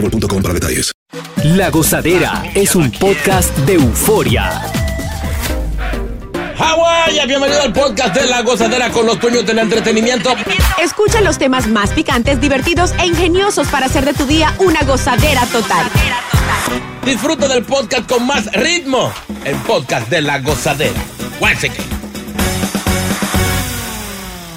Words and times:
boostmobile.com 0.00 0.42
para 0.42 0.54
detalles. 0.54 0.92
La 1.44 1.70
Gozadera 1.70 2.44
es 2.54 2.74
un 2.74 2.90
podcast 2.90 3.56
de 3.58 3.74
euforia. 3.74 4.62
Hawái, 6.56 7.26
bienvenido 7.26 7.62
al 7.62 7.72
podcast 7.72 8.14
de 8.14 8.26
La 8.26 8.42
Gozadera 8.42 8.90
con 8.90 9.06
los 9.06 9.20
dueños 9.20 9.46
del 9.46 9.58
entretenimiento. 9.58 10.30
Escucha 10.82 11.20
los 11.20 11.38
temas 11.38 11.66
más 11.66 11.90
picantes, 11.90 12.40
divertidos 12.40 12.92
e 12.98 13.06
ingeniosos 13.06 13.68
para 13.68 13.86
hacer 13.86 14.04
de 14.04 14.14
tu 14.14 14.26
día 14.26 14.54
una 14.58 14.82
gozadera 14.82 15.46
total. 15.46 15.86
Disfruta 17.04 17.46
del 17.46 17.64
podcast 17.64 18.08
con 18.10 18.26
más 18.26 18.50
ritmo. 18.52 19.12
El 19.44 19.56
podcast 19.58 20.08
de 20.08 20.22
La 20.22 20.40
Gozadera. 20.40 21.00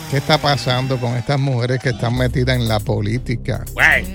¿Qué 0.09 0.17
está 0.17 0.39
pasando 0.39 0.97
con 0.97 1.15
estas 1.15 1.39
mujeres 1.39 1.79
que 1.79 1.89
están 1.89 2.17
metidas 2.17 2.55
en 2.55 2.67
la 2.67 2.79
política? 2.79 3.63
Güey. 3.73 4.05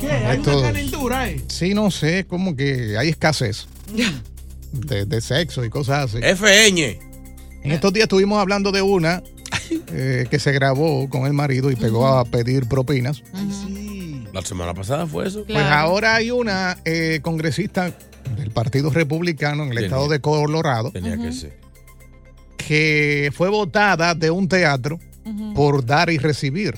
¿Qué? 0.00 0.10
Hay 0.10 0.38
una 0.38 0.62
calentura 0.62 1.20
ahí. 1.20 1.44
Sí, 1.48 1.74
no 1.74 1.90
sé, 1.90 2.24
como 2.26 2.56
que 2.56 2.96
hay 2.98 3.08
escasez 3.10 3.66
de, 4.72 5.04
de 5.06 5.20
sexo 5.20 5.64
y 5.64 5.70
cosas 5.70 6.14
así. 6.14 6.18
FN. 6.24 6.98
En 7.62 7.72
estos 7.72 7.92
días 7.92 8.04
estuvimos 8.04 8.38
hablando 8.40 8.72
de 8.72 8.80
una 8.82 9.22
eh, 9.92 10.26
que 10.30 10.38
se 10.38 10.52
grabó 10.52 11.08
con 11.10 11.26
el 11.26 11.32
marido 11.32 11.70
y 11.70 11.76
pegó 11.76 12.06
a 12.06 12.24
pedir 12.24 12.66
propinas. 12.66 13.22
Sí. 13.66 14.24
La 14.32 14.42
semana 14.42 14.72
pasada 14.74 15.06
fue 15.06 15.26
eso. 15.26 15.44
Pues 15.44 15.58
ahora 15.58 16.14
hay 16.14 16.30
una 16.30 16.78
eh, 16.84 17.18
congresista 17.22 17.92
del 18.36 18.50
Partido 18.52 18.90
Republicano 18.90 19.64
en 19.64 19.70
el 19.70 19.74
Tenía- 19.74 19.86
estado 19.88 20.08
de 20.08 20.20
Colorado 20.20 20.92
Tenía 20.92 21.16
que 21.18 21.32
ser. 21.32 21.58
que 22.56 23.30
fue 23.34 23.48
votada 23.48 24.14
de 24.14 24.30
un 24.30 24.48
teatro 24.48 24.98
por 25.54 25.84
dar 25.84 26.10
y 26.10 26.18
recibir 26.18 26.74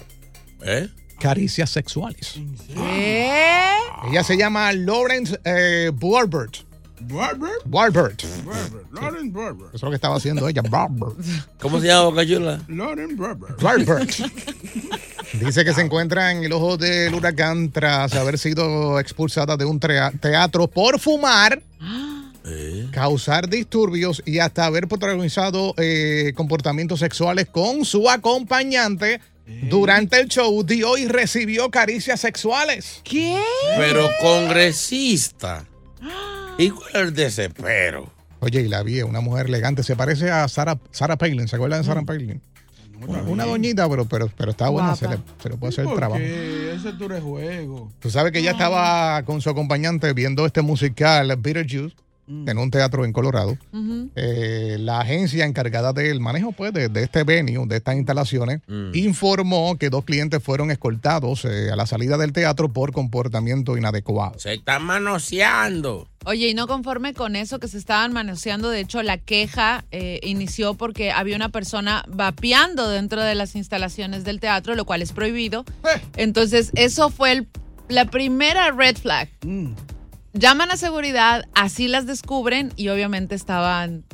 ¿Eh? 0.64 0.88
Caricias 1.22 1.70
sexuales. 1.70 2.34
¿Eh? 2.76 3.30
Ella 4.10 4.24
se 4.24 4.36
llama 4.36 4.72
Lawrence 4.72 5.38
eh, 5.44 5.92
Barbert. 5.94 6.56
Barber. 7.00 7.50
Barbert. 7.64 8.22
Barber. 8.44 8.82
Lauren 8.92 9.32
Barber. 9.32 9.66
Eso 9.68 9.76
es 9.76 9.82
lo 9.82 9.90
que 9.90 9.94
estaba 9.96 10.16
haciendo 10.16 10.48
ella. 10.48 10.62
Barbert. 10.62 11.14
¿Cómo 11.60 11.80
se 11.80 11.86
llama 11.86 12.04
Boca 12.04 12.26
Chula? 12.26 12.60
Lauren 12.68 13.16
Barber. 13.16 13.54
Barbert. 13.60 14.10
Dice 15.40 15.64
que 15.64 15.72
se 15.72 15.80
encuentra 15.80 16.32
en 16.32 16.44
el 16.44 16.52
ojo 16.52 16.76
del 16.76 17.14
huracán 17.14 17.70
tras 17.70 18.14
haber 18.14 18.38
sido 18.38 18.98
expulsada 18.98 19.56
de 19.56 19.64
un 19.64 19.80
teatro 19.80 20.68
por 20.68 20.98
fumar, 20.98 21.62
¿Eh? 22.44 22.88
causar 22.90 23.48
disturbios 23.48 24.22
y 24.26 24.40
hasta 24.40 24.66
haber 24.66 24.88
protagonizado 24.88 25.74
eh, 25.78 26.32
comportamientos 26.34 26.98
sexuales 27.00 27.46
con 27.46 27.84
su 27.84 28.10
acompañante. 28.10 29.20
Durante 29.46 30.20
el 30.20 30.28
show 30.28 30.62
dio 30.64 30.96
y 30.96 31.06
recibió 31.06 31.70
caricias 31.70 32.20
sexuales. 32.20 33.00
¿Qué? 33.04 33.42
Pero 33.76 34.08
congresista. 34.20 35.64
¿Y 36.58 36.70
cuál 36.70 36.88
es 36.90 36.94
el 36.94 37.14
desespero? 37.14 38.12
Oye, 38.40 38.60
y 38.62 38.68
la 38.68 38.82
vi, 38.82 39.02
una 39.02 39.20
mujer 39.20 39.46
elegante. 39.46 39.82
Se 39.82 39.96
parece 39.96 40.30
a 40.30 40.48
Sarah, 40.48 40.78
Sarah 40.90 41.16
Palin. 41.16 41.46
¿Se 41.48 41.56
acuerdan 41.56 41.80
de 41.80 41.86
Sarah 41.86 42.02
Palin? 42.02 42.40
Una 43.26 43.44
doñita, 43.44 43.88
pero, 43.88 44.04
pero, 44.04 44.30
pero 44.36 44.50
está 44.52 44.68
buena. 44.68 44.94
Se 44.94 45.08
le, 45.08 45.18
se 45.42 45.48
le 45.48 45.56
puede 45.56 45.72
hacer 45.72 45.86
el 45.86 45.94
trabajo. 45.94 46.20
Ese 46.20 46.92
tú 46.92 47.06
eres 47.06 47.22
juego. 47.22 47.90
Tú 47.98 48.10
sabes 48.10 48.32
que 48.32 48.38
ella 48.38 48.52
estaba 48.52 49.22
con 49.24 49.40
su 49.40 49.50
acompañante 49.50 50.12
viendo 50.12 50.46
este 50.46 50.62
musical 50.62 51.34
Beetlejuice 51.38 51.96
en 52.28 52.56
un 52.58 52.70
teatro 52.70 53.04
en 53.04 53.12
Colorado. 53.12 53.58
Eh, 54.16 54.76
la 54.80 55.00
agencia 55.00 55.44
encargada 55.44 55.92
del 55.92 56.20
manejo 56.20 56.52
pues, 56.52 56.72
de, 56.72 56.88
de 56.88 57.02
este 57.02 57.24
venue, 57.24 57.66
de 57.66 57.76
estas 57.76 57.96
instalaciones, 57.96 58.60
informó 58.94 59.76
que 59.78 59.90
dos 59.90 60.04
clientes 60.04 60.42
fueron 60.42 60.70
escoltados 60.70 61.44
eh, 61.44 61.70
a 61.70 61.76
la 61.76 61.86
salida 61.86 62.16
del 62.16 62.32
teatro 62.32 62.72
por 62.72 62.92
comportamiento 62.92 63.76
inadecuado. 63.76 64.38
Se 64.38 64.54
están 64.54 64.82
manoseando. 64.84 66.08
Oye, 66.24 66.48
y 66.48 66.54
no 66.54 66.66
conforme 66.68 67.14
con 67.14 67.34
eso 67.34 67.58
que 67.58 67.66
se 67.68 67.78
estaban 67.78 68.12
manoseando, 68.12 68.70
de 68.70 68.80
hecho 68.80 69.02
la 69.02 69.18
queja 69.18 69.84
eh, 69.90 70.20
inició 70.22 70.74
porque 70.74 71.10
había 71.10 71.34
una 71.36 71.48
persona 71.48 72.04
vapeando 72.08 72.88
dentro 72.88 73.20
de 73.22 73.34
las 73.34 73.56
instalaciones 73.56 74.22
del 74.24 74.38
teatro, 74.38 74.74
lo 74.76 74.84
cual 74.84 75.02
es 75.02 75.12
prohibido. 75.12 75.64
Entonces, 76.16 76.70
eso 76.76 77.10
fue 77.10 77.32
el- 77.32 77.48
la 77.88 78.04
primera 78.06 78.70
red 78.70 78.96
flag. 78.96 79.28
Llaman 80.34 80.70
a 80.70 80.76
seguridad, 80.76 81.44
así 81.54 81.88
las 81.88 82.06
descubren 82.06 82.72
y 82.76 82.88
obviamente 82.88 83.34
estaban 83.34 84.04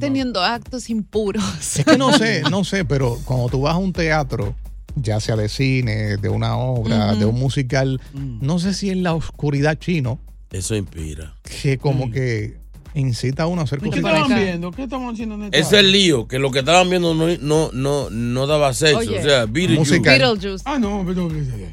teniendo 0.00 0.42
actos 0.42 0.90
impuros. 0.90 1.44
Es 1.78 1.84
que 1.84 1.96
no 1.96 2.12
sé, 2.12 2.42
no 2.50 2.64
sé, 2.64 2.84
pero 2.84 3.18
cuando 3.24 3.48
tú 3.48 3.60
vas 3.62 3.74
a 3.74 3.78
un 3.78 3.92
teatro, 3.92 4.54
ya 4.96 5.20
sea 5.20 5.36
de 5.36 5.48
cine, 5.48 6.16
de 6.16 6.28
una 6.28 6.56
obra, 6.56 7.14
de 7.14 7.24
un 7.24 7.38
musical, 7.38 8.00
no 8.14 8.58
sé 8.58 8.74
si 8.74 8.90
en 8.90 9.02
la 9.02 9.14
oscuridad 9.14 9.78
chino, 9.78 10.18
Eso 10.50 10.74
inspira. 10.74 11.34
que 11.62 11.78
como 11.78 12.10
que 12.10 12.56
incita 12.98 13.42
a 13.44 13.46
uno 13.46 13.60
a 13.60 13.64
hacer 13.64 13.78
¿Y 13.84 13.90
qué 13.90 13.96
estaban 13.98 14.28
viendo? 14.34 14.70
¿Qué 14.72 14.82
estaban 14.84 15.12
haciendo 15.12 15.34
en 15.36 15.42
esta 15.44 15.58
Es 15.58 15.72
el 15.72 15.92
lío, 15.92 16.26
que 16.26 16.38
lo 16.38 16.50
que 16.50 16.60
estaban 16.60 16.88
viendo 16.90 17.14
no, 17.14 17.26
no, 17.40 17.70
no, 17.72 18.10
no 18.10 18.46
daba 18.46 18.72
sexo. 18.74 18.98
Oye. 18.98 19.18
o 19.18 19.22
sea, 19.22 19.44
Beetlejuice. 19.46 20.00
Beetlejuice. 20.00 20.62
Ah, 20.64 20.78
no, 20.78 21.04
pero. 21.06 21.28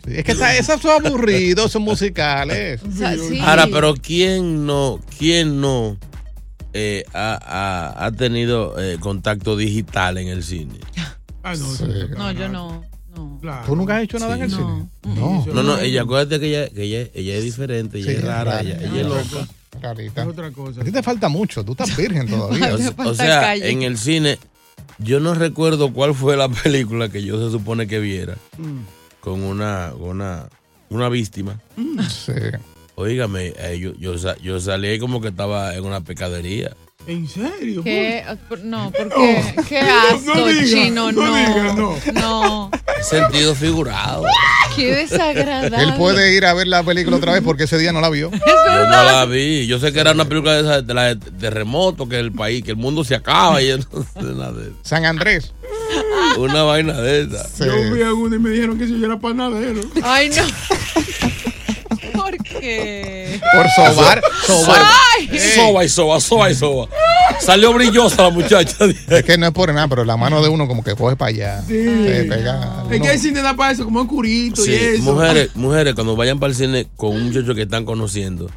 Es 0.07 0.23
que 0.23 0.31
está, 0.34 0.56
esos 0.57 0.81
son 0.81 1.06
aburridos, 1.06 1.72
son 1.72 1.84
musicales. 1.84 2.81
O 2.88 2.91
sea, 2.91 3.16
sí. 3.17 3.39
Ahora, 3.39 3.67
pero 3.72 3.95
¿quién 3.95 4.66
no, 4.66 5.00
quién 5.17 5.59
no 5.61 5.97
eh, 6.73 7.03
ha, 7.13 7.40
ha- 7.95 8.05
ha 8.05 8.11
tenido 8.11 8.79
eh, 8.81 8.97
contacto 9.00 9.55
digital 9.55 10.17
en 10.17 10.28
el 10.28 10.44
cine? 10.44 10.75
Ah, 11.44 11.55
no, 11.55 11.66
Sí. 11.73 11.84
No, 12.17 12.31
yo 12.31 12.50
no. 12.50 12.84
no. 13.16 13.38
Claro. 13.41 13.66
¿Tú 13.66 13.75
nunca 13.75 13.97
has 13.97 14.03
hecho 14.03 14.19
nada 14.19 14.35
en 14.35 14.44
el 14.44 14.51
No. 14.51 14.57
cine? 14.57 15.16
No. 15.16 15.45
No, 15.53 15.63
no, 15.63 15.78
ella, 15.79 16.01
acuérdate 16.01 16.40
que 16.40 16.47
ella, 16.47 16.69
que 16.69 16.84
ella, 16.84 17.09
ella 17.13 17.35
es 17.35 17.44
diferente, 17.44 17.97
ella 18.00 18.11
Sí, 18.11 18.17
es 18.17 18.23
rara, 18.23 18.44
rara. 18.44 18.61
ella, 18.61 18.78
ella 18.81 19.01
es 19.01 19.07
loca. 19.07 19.47
Rarita. 19.83 20.21
Es 20.23 20.27
otra 20.27 20.51
cosa. 20.51 20.81
A 20.81 20.83
ti 20.83 20.91
te 20.91 21.03
falta 21.03 21.29
mucho, 21.29 21.63
tú 21.63 21.73
estás 21.73 21.95
virgen 21.95 22.27
todavía. 22.29 22.75
O, 23.05 23.13
sea, 23.13 23.41
calle. 23.41 23.69
en 23.69 23.83
el 23.83 23.97
cine, 23.97 24.39
yo 24.97 25.19
no 25.19 25.33
recuerdo 25.35 25.94
cuál 25.94 26.16
fue 26.16 26.35
la 26.38 26.49
película 26.63 27.09
que 27.09 27.23
yo 27.23 27.44
se 27.44 27.51
supone 27.51 27.85
que 27.88 27.99
viera 27.99 28.38
con 29.19 29.43
una, 29.43 29.91
con 29.99 30.09
una, 30.09 30.47
una 30.89 31.09
víctima. 31.09 31.59
Sí. 32.09 32.31
Oígame, 32.95 33.53
eh, 33.58 33.79
yo, 33.79 33.93
yo, 33.96 34.17
sa- 34.17 34.37
yo 34.37 34.59
salí 34.59 34.87
ahí 34.87 34.99
como 34.99 35.19
que 35.19 35.29
estaba 35.29 35.73
en 35.75 35.84
una 35.84 36.02
pecadería. 36.02 36.75
¿En 37.08 37.28
serio? 37.28 37.84
¿Qué? 37.84 38.23
No, 38.63 38.90
¿por 38.91 39.09
qué? 39.09 39.43
¿Qué 39.67 39.79
asco, 39.79 40.35
no 40.35 40.46
diga, 40.47 40.63
chino? 40.66 41.11
no 41.11 41.25
No, 41.25 41.35
diga, 41.35 41.73
no. 41.73 41.96
no. 42.13 42.72
Sentido 43.02 43.55
figurado. 43.55 44.23
Qué 44.75 44.96
desagradable. 44.96 45.84
Él 45.84 45.93
puede 45.97 46.35
ir 46.35 46.46
a 46.46 46.53
ver 46.53 46.67
la 46.67 46.84
película 46.84 47.17
otra 47.17 47.34
vez 47.34 47.41
porque 47.43 47.64
ese 47.64 47.78
día 47.78 47.91
no 47.93 48.02
la 48.02 48.09
vio. 48.09 48.29
Es 48.34 48.41
Yo 48.41 48.84
no 48.85 49.03
la 49.03 49.25
vi. 49.25 49.67
Yo 49.67 49.79
sé 49.79 49.91
que 49.93 49.99
era 49.99 50.11
una 50.11 50.25
película 50.25 50.53
de, 50.53 50.61
esa- 50.61 50.81
de 50.81 50.93
la 50.93 51.16
de 51.16 51.31
terremoto, 51.31 52.08
que 52.09 52.20
el 52.20 52.31
país, 52.31 52.64
que 52.64 52.72
el 52.72 52.78
mundo 52.78 53.03
se 53.03 53.16
acaba 53.16 53.61
y 53.61 53.70
entonces 53.72 54.14
nada 54.23 54.52
de- 54.53 54.72
San 54.84 55.05
Andrés. 55.05 55.53
una 56.37 56.64
vaina 56.64 56.99
de 56.99 57.22
esa. 57.23 57.43
Sí. 57.47 57.64
Yo 57.66 57.73
fui 57.90 58.02
a 58.02 58.14
uno 58.14 58.35
y 58.35 58.40
me 58.40 58.49
dijeron 58.49 58.78
que 58.78 58.87
si 58.87 58.99
yo 58.99 59.05
era 59.05 59.20
panadero. 59.20 59.81
Ay, 60.03 60.29
no. 60.29 60.43
¿Por 62.23 62.37
qué? 62.37 63.40
Por 63.53 63.70
sobar, 63.72 64.22
sobar. 64.47 64.81
Ay. 65.20 65.40
Soba 65.40 65.84
y 65.84 65.90
soba, 65.90 66.20
soba 66.22 66.49
y 66.52 66.55
soba. 66.55 66.87
Salió 67.40 67.73
brillosa 67.73 68.23
la 68.23 68.29
muchacha. 68.29 68.75
Es 69.09 69.23
que 69.23 69.37
no 69.37 69.47
es 69.47 69.52
por 69.52 69.73
nada, 69.73 69.87
pero 69.90 70.05
la 70.05 70.16
mano 70.16 70.41
de 70.41 70.47
uno 70.47 70.67
como 70.67 70.84
que 70.84 70.96
coge 70.96 71.16
para 71.17 71.29
allá. 71.29 71.61
Sí. 71.67 71.73
Se 71.84 72.23
pega. 72.29 72.84
Es 72.90 73.02
que 73.02 73.11
el 73.11 73.20
cine 73.20 73.41
da 73.41 73.55
para 73.55 73.72
eso, 73.73 73.84
como 73.84 74.02
oscurito 74.02 74.61
y 74.61 74.66
Sí, 74.66 74.73
eso. 74.73 75.03
mujeres, 75.03 75.49
mujeres, 75.55 75.93
cuando 75.96 76.16
vayan 76.16 76.40
para 76.40 76.52
el 76.52 76.55
cine 76.55 76.87
con 76.96 77.11
un 77.11 77.25
muchacho 77.25 77.53
que 77.53 77.64
están 77.64 77.84
conociendo, 77.85 78.49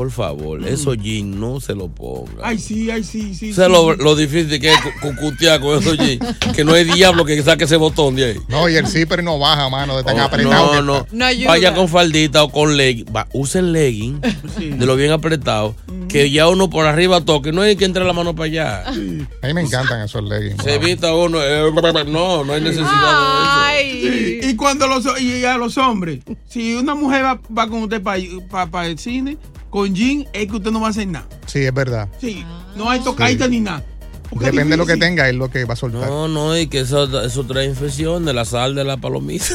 por 0.00 0.10
favor, 0.10 0.66
esos 0.66 0.96
jeans 0.96 1.36
no 1.36 1.60
se 1.60 1.74
lo 1.74 1.88
pongan. 1.88 2.36
Ay, 2.42 2.56
sí, 2.58 2.90
ay, 2.90 3.04
sí, 3.04 3.34
sí. 3.34 3.52
¿Sabes 3.52 3.76
sí. 3.76 3.84
lo, 3.84 3.94
lo 3.96 4.16
difícil 4.16 4.58
que 4.58 4.72
es 4.72 4.78
cu- 4.80 5.08
cucutear 5.08 5.60
con 5.60 5.78
esos 5.78 5.98
jeans? 5.98 6.24
Que 6.56 6.64
no 6.64 6.72
hay 6.72 6.84
diablo 6.84 7.26
que 7.26 7.42
saque 7.42 7.64
ese 7.64 7.76
botón 7.76 8.16
de 8.16 8.24
ahí. 8.24 8.36
No, 8.48 8.66
y 8.66 8.76
el 8.76 8.86
zipper 8.86 9.22
no 9.22 9.38
baja, 9.38 9.68
mano, 9.68 9.98
de 9.98 10.02
tan 10.04 10.18
Oh, 10.18 10.22
apretado. 10.22 10.66
no, 10.66 10.72
que 10.72 10.82
no. 10.86 10.96
está. 11.00 11.08
No 11.12 11.24
ayuda. 11.26 11.48
Vaya 11.50 11.74
con 11.74 11.86
faldita 11.88 12.42
o 12.44 12.48
con 12.50 12.78
legging. 12.78 13.04
Va, 13.14 13.28
usen 13.34 13.74
legging 13.74 14.22
de 14.22 14.86
lo 14.86 14.96
bien 14.96 15.10
apretado. 15.12 15.76
Que 16.08 16.30
ya 16.30 16.48
uno 16.48 16.70
por 16.70 16.86
arriba 16.86 17.20
toque. 17.20 17.52
No 17.52 17.60
hay 17.60 17.76
que 17.76 17.84
entrar 17.84 18.06
la 18.06 18.14
mano 18.14 18.34
para 18.34 18.46
allá. 18.46 18.84
A 18.88 18.92
mí 18.92 19.52
me 19.52 19.60
encantan 19.60 20.00
esos 20.00 20.24
leggings. 20.24 20.64
Se 20.64 20.76
evita 20.76 21.14
uno. 21.14 21.40
eh, 21.42 21.70
no, 22.06 22.42
no 22.42 22.52
hay 22.54 22.62
necesidad 22.62 22.88
Ay. 22.90 24.40
Y 24.44 24.56
cuando 24.56 24.86
los 24.86 25.04
y 25.20 25.44
a 25.44 25.58
los 25.58 25.76
hombres, 25.76 26.20
si 26.48 26.72
una 26.72 26.94
mujer 26.94 27.22
va, 27.22 27.38
va 27.56 27.68
con 27.68 27.82
usted 27.82 28.00
para 28.02 28.86
el 28.86 28.98
cine 28.98 29.36
con 29.70 29.94
jean, 29.94 30.26
es 30.32 30.46
que 30.48 30.56
usted 30.56 30.70
no 30.70 30.80
va 30.80 30.88
a 30.88 30.90
hacer 30.90 31.06
nada. 31.06 31.26
Sí, 31.46 31.60
es 31.64 31.72
verdad. 31.74 32.08
Sí, 32.20 32.44
no 32.76 32.90
hay 32.90 33.00
tocadita 33.00 33.46
ni 33.48 33.60
nada. 33.60 33.84
Porque 34.28 34.46
Depende 34.46 34.70
de 34.70 34.76
lo 34.76 34.86
que 34.86 34.96
tenga, 34.96 35.28
es 35.28 35.34
lo 35.34 35.50
que 35.50 35.64
va 35.64 35.74
a 35.74 35.76
soltar. 35.76 36.08
No, 36.08 36.28
no, 36.28 36.56
y 36.56 36.68
que 36.68 36.80
eso, 36.80 37.20
eso 37.20 37.44
trae 37.46 37.66
infección 37.66 38.24
de 38.24 38.32
la 38.32 38.44
sal 38.44 38.76
de 38.76 38.84
la 38.84 38.96
palomita. 38.96 39.44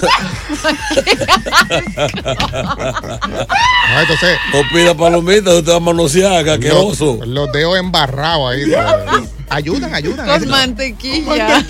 No, 2.66 4.02
entonces, 4.02 4.38
o 4.54 4.62
pida 4.74 4.96
palomita, 4.96 5.54
usted 5.54 5.72
va 5.72 5.78
a 5.78 5.80
manosear, 5.80 6.46
los, 6.60 7.00
los 7.28 7.52
dedos 7.52 7.78
embarrados 7.78 8.52
ahí. 8.52 8.64
pues, 8.66 9.30
ayudan, 9.50 9.94
ayudan. 9.94 10.28
Con 10.28 10.44
Es- 10.44 10.48
mantequilla. 10.50 11.66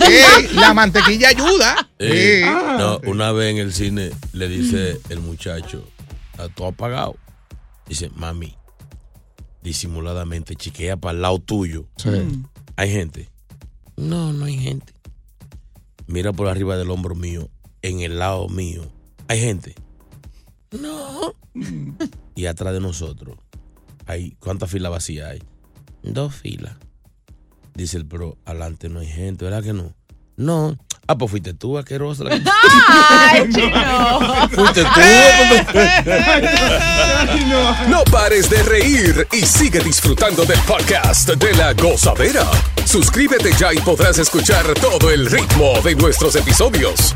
La 0.53 0.74
mantequilla 0.74 1.30
ayuda. 1.30 1.88
Eh, 2.00 2.44
Sí. 2.44 2.50
no, 2.80 3.00
una 3.06 3.31
vez 3.31 3.51
en 3.51 3.57
el 3.57 3.74
cine 3.74 4.12
le 4.33 4.47
dice 4.47 5.00
el 5.09 5.19
muchacho, 5.19 5.88
a 6.38 6.47
todo 6.50 6.68
apagado. 6.68 7.15
Dice, 7.87 8.09
mami, 8.09 8.55
disimuladamente 9.61 10.55
chiquea 10.55 10.97
para 10.97 11.15
el 11.15 11.21
lado 11.21 11.39
tuyo. 11.39 11.87
Sí. 11.97 12.09
¿Hay 12.75 12.91
gente? 12.91 13.29
No, 13.95 14.33
no 14.33 14.45
hay 14.45 14.57
gente. 14.57 14.93
Mira 16.07 16.33
por 16.33 16.47
arriba 16.47 16.77
del 16.77 16.91
hombro 16.91 17.15
mío, 17.15 17.49
en 17.81 18.01
el 18.01 18.19
lado 18.19 18.47
mío. 18.49 18.83
¿Hay 19.27 19.39
gente? 19.39 19.75
No. 20.71 21.33
y 22.35 22.45
atrás 22.45 22.73
de 22.73 22.81
nosotros, 22.81 23.37
hay 24.05 24.31
¿cuántas 24.39 24.69
filas 24.69 24.91
vacías 24.91 25.31
hay? 25.31 25.43
Dos 26.03 26.35
filas. 26.35 26.77
Dice 27.73 27.97
el 27.97 28.05
pro, 28.05 28.37
adelante 28.45 28.89
no 28.89 28.99
hay 28.99 29.07
gente, 29.07 29.45
¿verdad 29.45 29.63
que 29.63 29.73
no? 29.73 29.93
No. 30.37 30.77
Ah, 31.07 31.16
pues 31.16 31.30
fuiste 31.30 31.54
tú, 31.54 31.78
asquerosa. 31.78 32.24
la 32.24 32.31
Ay, 33.31 33.48
chino. 33.54 34.50
Fuiste 34.50 34.81
tú. 34.84 34.90
Ay, 37.30 37.46
no. 37.48 37.88
No 37.88 38.04
pares 38.06 38.50
de 38.50 38.63
reír 38.63 39.28
y 39.31 39.42
sigue 39.46 39.80
disfrutando 39.81 40.46
del 40.46 40.60
podcast 40.62 41.30
de 41.30 41.54
la 41.56 41.74
gozadera. 41.74 42.46
Suscríbete 42.86 43.52
ya 43.54 43.72
y 43.74 43.78
podrás 43.78 44.18
escuchar 44.18 44.66
todo 44.75 45.12
el 45.12 45.30
ritmo 45.30 45.80
de 45.84 45.96
nuestros 45.96 46.36
episodios. 46.36 47.16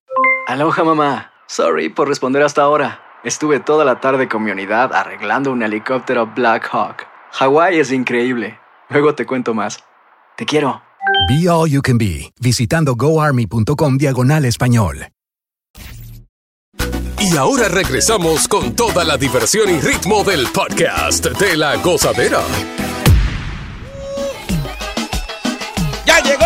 Aloha 0.51 0.83
mamá. 0.83 1.31
Sorry 1.47 1.87
por 1.87 2.09
responder 2.09 2.43
hasta 2.43 2.61
ahora. 2.61 2.99
Estuve 3.23 3.61
toda 3.61 3.85
la 3.85 4.01
tarde 4.01 4.27
con 4.27 4.43
mi 4.43 4.51
unidad 4.51 4.93
arreglando 4.93 5.49
un 5.49 5.63
helicóptero 5.63 6.27
Black 6.27 6.67
Hawk. 6.73 7.07
Hawái 7.31 7.79
es 7.79 7.93
increíble. 7.93 8.59
Luego 8.89 9.15
te 9.15 9.25
cuento 9.25 9.53
más. 9.53 9.81
Te 10.35 10.45
quiero. 10.45 10.81
Be 11.29 11.49
All 11.49 11.69
You 11.69 11.81
Can 11.81 11.97
Be, 11.97 12.33
visitando 12.41 12.95
goarmy.com 12.95 13.97
diagonal 13.97 14.43
español. 14.43 15.07
Y 17.17 17.37
ahora 17.37 17.69
regresamos 17.69 18.45
con 18.49 18.75
toda 18.75 19.05
la 19.05 19.15
diversión 19.15 19.69
y 19.69 19.79
ritmo 19.79 20.25
del 20.25 20.47
podcast 20.47 21.27
de 21.27 21.55
la 21.55 21.77
gozadera. 21.77 22.41
¡Ya 26.05 26.19
llegó! 26.19 26.43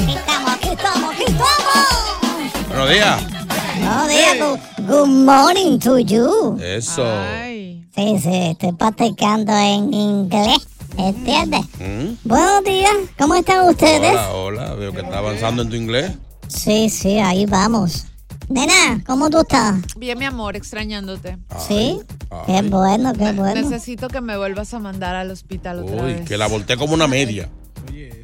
Estamos, 0.00 0.58
estamos, 0.64 1.20
estamos. 1.20 2.66
Buenos 2.68 2.90
días. 2.90 3.35
No, 3.80 4.06
diga 4.08 4.34
good, 4.40 4.86
good 4.88 5.06
morning 5.08 5.78
to 5.78 5.98
you. 5.98 6.58
Eso. 6.60 7.04
Ay. 7.04 7.84
Sí, 7.94 8.18
sí, 8.22 8.30
estoy 8.50 8.72
practicando 8.72 9.52
en 9.56 9.92
inglés. 9.92 10.66
¿Entiendes? 10.98 11.60
Mm. 11.78 12.14
Buenos 12.24 12.64
días, 12.64 12.92
¿cómo 13.18 13.34
están 13.34 13.68
ustedes? 13.68 14.12
Hola, 14.32 14.32
hola. 14.32 14.74
Veo 14.74 14.92
que 14.92 15.00
está 15.00 15.18
avanzando 15.18 15.62
en 15.62 15.68
tu 15.70 15.76
inglés. 15.76 16.12
Sí, 16.48 16.88
sí, 16.88 17.18
ahí 17.18 17.44
vamos. 17.46 18.06
Nena, 18.48 19.02
¿cómo 19.06 19.28
tú 19.28 19.40
estás? 19.40 19.74
Bien, 19.96 20.18
mi 20.18 20.24
amor, 20.24 20.56
extrañándote. 20.56 21.36
¿Sí? 21.66 22.00
ay. 22.30 22.38
Qué 22.46 22.62
bueno, 22.62 23.12
qué 23.12 23.32
bueno. 23.32 23.54
Necesito 23.60 24.08
que 24.08 24.20
me 24.20 24.36
vuelvas 24.38 24.72
a 24.72 24.78
mandar 24.78 25.16
al 25.16 25.30
hospital 25.30 25.80
otra 25.80 25.96
Uy, 26.04 26.12
vez. 26.14 26.28
que 26.28 26.38
la 26.38 26.46
volteé 26.46 26.76
como 26.76 26.94
una 26.94 27.06
media. 27.08 27.48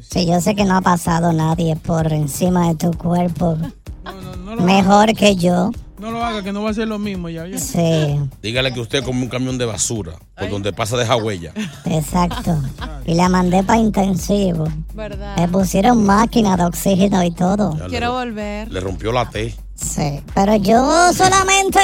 Sí, 0.09 0.25
yo 0.27 0.39
sé 0.41 0.55
que 0.55 0.63
no 0.65 0.77
ha 0.77 0.81
pasado 0.81 1.33
nadie 1.33 1.75
por 1.75 2.11
encima 2.13 2.67
de 2.69 2.75
tu 2.75 2.91
cuerpo. 2.91 3.57
No, 4.03 4.55
no, 4.55 4.63
Mejor 4.63 5.13
que 5.15 5.35
yo. 5.35 5.71
no 5.99 6.11
lo 6.11 6.23
haga, 6.23 6.43
que 6.43 6.51
no 6.51 6.61
va 6.63 6.69
a 6.71 6.73
ser 6.73 6.87
lo 6.87 6.99
mismo 6.99 7.29
ya. 7.29 7.47
ya. 7.47 7.57
Sí, 7.57 8.19
Dígale 8.41 8.73
que 8.73 8.79
usted 8.81 9.03
como 9.03 9.21
un 9.21 9.29
camión 9.29 9.57
de 9.57 9.65
basura, 9.65 10.13
por 10.37 10.49
donde 10.49 10.73
pasa 10.73 10.97
deja 10.97 11.15
huella. 11.15 11.53
exacto. 11.85 12.57
Y 13.05 13.15
la 13.15 13.27
mandé 13.27 13.63
para 13.63 13.79
intensivo. 13.79 14.63
Me 14.65 14.93
¿Verdad? 14.93 15.49
pusieron 15.49 16.05
máquina 16.05 16.55
de 16.55 16.63
oxígeno 16.63 17.21
y 17.23 17.31
todo. 17.31 17.75
Ya 17.77 17.83
le 17.83 17.89
Quiero 17.89 18.07
ro- 18.07 18.13
volver. 18.13 18.71
Le 18.71 18.79
rompió 18.79 19.11
la 19.11 19.29
T. 19.29 19.53
Sí, 19.75 20.21
pero 20.33 20.55
yo 20.55 21.11
solamente 21.11 21.79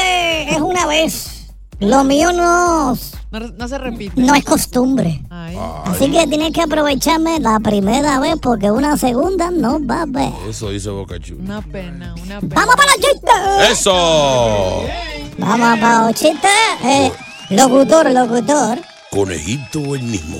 es 0.49 0.61
una 0.61 0.85
vez. 0.85 1.47
Lo 1.79 2.05
mío 2.05 2.31
no, 2.31 2.97
No, 3.31 3.39
no 3.39 3.67
se 3.67 3.77
repite. 3.77 4.19
no 4.19 4.33
es 4.33 4.43
costumbre. 4.43 5.21
Ay. 5.29 5.55
Así 5.85 6.09
que 6.11 6.25
tienes 6.27 6.51
que 6.51 6.61
aprovecharme 6.63 7.39
la 7.39 7.59
primera 7.59 8.19
vez 8.19 8.35
porque 8.41 8.71
una 8.71 8.97
segunda 8.97 9.51
no 9.51 9.85
va 9.85 9.99
a 9.99 10.01
haber. 10.03 10.31
Eso 10.49 10.73
hizo 10.73 10.95
Boca 10.95 11.19
Chula. 11.19 11.39
Una 11.43 11.61
pena, 11.61 12.15
una 12.23 12.39
pena. 12.39 12.55
¡Vamos 12.55 12.75
para 12.75 12.91
los 12.91 13.05
chistes! 13.05 13.71
¡Eso! 13.79 14.83
Vamos 15.37 15.79
para 15.79 16.07
los 16.07 16.15
chistes. 16.15 16.49
Eh, 16.83 17.11
locutor, 17.51 18.09
locutor. 18.11 18.79
Conejito 19.11 19.95
el 19.95 20.03
mismo. 20.03 20.37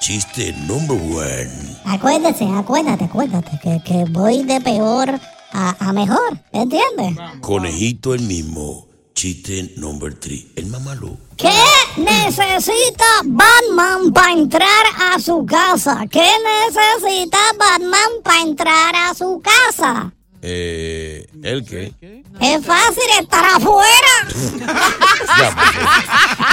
Chiste 0.00 0.52
number 0.66 0.96
one. 1.00 1.76
Acuérdese, 1.84 2.44
acuérdate, 2.44 3.04
acuérdate 3.04 3.58
que, 3.62 3.80
que 3.84 4.04
voy 4.10 4.42
de 4.42 4.60
peor 4.60 5.10
a, 5.52 5.76
a 5.78 5.92
mejor. 5.92 6.38
¿Entiendes? 6.52 7.16
Conejito 7.40 8.14
el 8.14 8.22
mismo. 8.22 8.86
Chiste 9.16 9.72
number 9.78 10.12
three. 10.12 10.46
El 10.56 10.66
mamalú. 10.66 11.16
¿Qué 11.38 11.50
necesita 11.96 13.22
Batman 13.24 14.12
para 14.12 14.32
entrar 14.32 14.84
a 14.94 15.18
su 15.18 15.46
casa? 15.46 16.04
¿Qué 16.10 16.28
necesita 16.44 17.38
Batman 17.58 18.10
para 18.22 18.42
entrar 18.42 18.94
a 18.94 19.14
su 19.14 19.40
casa? 19.40 20.12
Eh, 20.42 21.26
¿El 21.42 21.64
qué? 21.64 21.94
Es 22.42 22.66
fácil 22.66 23.04
estar 23.18 23.42
afuera. 23.42 24.28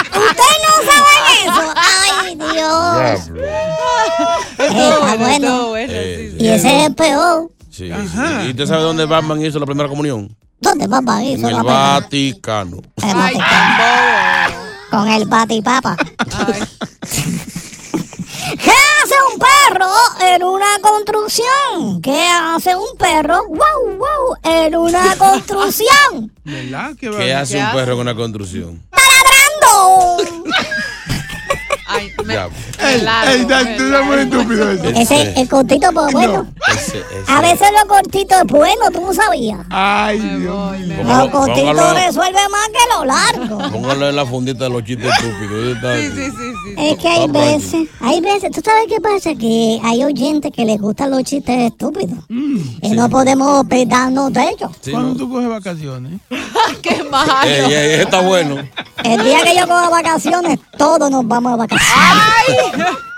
¿Ustedes 0.08 0.58
no 0.64 0.72
saben 0.88 1.22
eso? 1.44 1.74
¡Ay, 1.76 2.34
Dios! 2.34 3.30
está 4.58 5.16
bueno. 5.16 5.76
Eh. 5.76 6.34
Y 6.38 6.48
ese 6.48 6.78
es 6.78 6.86
el 6.86 6.94
peor. 6.94 7.50
Sí, 7.68 7.90
sí. 7.90 8.18
¿Y 8.46 8.50
usted 8.52 8.66
sabe 8.66 8.82
dónde 8.84 9.04
Batman 9.04 9.44
hizo 9.44 9.58
la 9.58 9.66
primera 9.66 9.90
comunión? 9.90 10.34
¿Dónde 10.64 10.86
En 11.22 11.22
hizo 11.22 11.48
el? 11.48 11.62
Vaticano. 11.62 12.78
El 12.96 13.04
Ay, 13.04 13.14
Vaticano. 13.36 14.56
Con 14.90 15.08
el 15.08 15.24
batipapa. 15.26 15.96
¿Qué 18.62 18.70
hace 19.02 19.14
un 19.32 19.38
perro 19.38 19.86
en 20.20 20.42
una 20.44 20.78
construcción? 20.80 22.00
¿Qué 22.02 22.28
hace 22.30 22.74
un 22.76 22.96
perro? 22.98 23.42
¡Wow, 23.48 23.96
wow! 23.98 24.36
En 24.42 24.76
una 24.76 25.16
construcción. 25.18 26.32
¿Verdad? 26.44 26.92
¿Qué, 26.98 27.08
va- 27.10 27.18
¿Qué 27.18 27.34
hace 27.34 27.54
¿Qué 27.54 27.60
un 27.60 27.66
hace? 27.66 27.76
perro 27.76 27.92
con 27.96 28.00
una 28.02 28.14
construcción? 28.14 28.82
¡Taladrando! 28.90 30.16
Ay, 31.86 32.10
Ya. 32.32 32.48
me 32.82 32.98
largo, 33.02 33.30
Ey, 33.32 33.44
da- 33.44 33.62
me 33.64 33.76
tú 33.76 33.82
eres 33.84 34.04
muy 34.06 34.16
largo. 34.16 34.22
estúpido 34.36 34.70
eso. 34.70 34.84
Ese, 35.00 35.40
el 35.40 35.48
cortito, 35.48 35.92
pues 35.92 36.12
bueno. 36.12 36.46
Ese, 36.72 36.98
ese. 36.98 37.04
A 37.32 37.40
veces 37.40 37.68
lo 37.80 37.88
cortito 37.88 38.34
es 38.36 38.44
bueno, 38.44 38.82
tú 38.92 39.00
no 39.02 39.12
sabías. 39.12 39.60
Ay, 39.70 40.18
Dios 40.20 40.78
mío. 40.78 40.96
Lo 41.04 41.30
cortito 41.30 41.66
póngalo, 41.66 41.94
resuelve 41.94 42.40
más 42.50 42.68
que 42.68 42.94
lo 42.96 43.04
largo. 43.04 43.70
póngalo 43.72 44.08
en 44.08 44.16
la 44.16 44.26
fundita 44.26 44.64
de 44.64 44.70
los 44.70 44.84
chistes 44.84 45.10
estúpidos. 45.12 45.76
Sí, 45.98 46.08
sí, 46.14 46.30
sí, 46.30 46.52
sí. 46.64 46.74
Es 46.76 46.98
que 46.98 47.08
hay 47.08 47.28
veces, 47.28 47.88
hay 48.00 48.20
veces, 48.20 48.50
¿tú 48.52 48.60
sabes 48.64 48.84
qué 48.88 49.00
pasa? 49.00 49.34
Que 49.34 49.80
hay 49.82 50.04
oyentes 50.04 50.50
que 50.54 50.64
les 50.64 50.80
gustan 50.80 51.10
los 51.10 51.22
chistes 51.24 51.72
estúpidos. 51.72 52.18
y 52.28 52.90
no 52.90 53.08
podemos 53.08 53.64
darnos 53.86 54.32
de 54.32 54.42
ellos. 54.50 54.70
Sí, 54.80 54.90
¿Cuándo 54.90 55.10
¿no? 55.10 55.16
tú 55.16 55.30
coges 55.30 55.48
vacaciones? 55.48 56.20
Qué 56.82 57.02
malo. 57.04 57.32
Ey, 57.44 57.64
ey, 57.72 57.92
ese 57.94 58.02
está 58.02 58.20
bueno. 58.20 58.56
El 59.02 59.22
día 59.24 59.42
que 59.42 59.56
yo 59.56 59.66
coja 59.66 59.88
vacaciones, 59.90 60.58
todos 60.78 61.10
nos 61.10 61.26
vamos 61.26 61.52
de 61.52 61.58
vacaciones. 61.58 61.94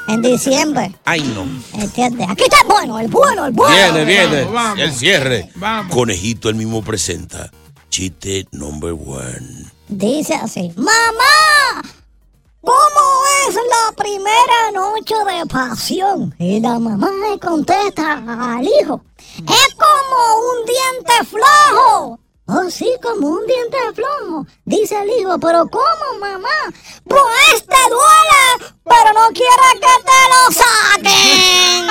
En 0.09 0.23
diciembre, 0.23 0.95
Ay, 1.05 1.21
no. 1.35 1.43
¿entiendes? 1.83 2.29
Aquí 2.31 2.45
está 2.45 2.61
el 2.61 2.67
bueno, 2.69 2.99
el 3.01 3.09
bueno, 3.09 3.45
el 3.47 3.53
bueno. 3.53 3.75
Viene, 3.75 4.05
viene. 4.05 4.41
Vamos, 4.45 4.53
vamos. 4.55 4.79
El 4.79 4.93
cierre. 4.93 5.51
Vamos. 5.57 5.93
Conejito, 5.95 6.49
el 6.49 6.55
mismo 6.55 6.83
presenta. 6.83 7.51
Chiste 7.91 8.47
number 8.53 8.93
one. 8.93 9.67
Dice 9.89 10.35
así, 10.35 10.73
mamá, 10.77 11.83
¿cómo 12.61 13.01
es 13.49 13.55
la 13.55 13.97
primera 13.97 14.71
noche 14.75 15.15
de 15.15 15.47
pasión? 15.47 16.35
Y 16.39 16.61
la 16.61 16.79
mamá 16.79 17.09
le 17.29 17.39
contesta 17.41 18.23
al 18.59 18.65
hijo, 18.65 19.03
es 19.39 19.75
como 19.75 20.51
un 20.51 20.67
diente 20.67 21.25
flojo. 21.31 22.21
Oh, 22.49 22.71
sí, 22.71 22.89
como 23.03 23.29
un 23.29 23.47
diente 23.47 23.77
flojo. 23.95 24.47
Dice 24.65 25.01
el 25.03 25.09
hijo, 25.21 25.37
pero 25.41 25.67
¿cómo, 25.69 26.19
mamá? 26.21 26.49
Pues 27.05 27.67
te 27.67 27.91
duele, 27.91 28.76
pero 28.89 29.13
no 29.15 29.29
quiere 29.35 29.69
que 29.81 29.95
te 30.05 30.21
lo 30.33 30.43
saquen. 30.53 31.87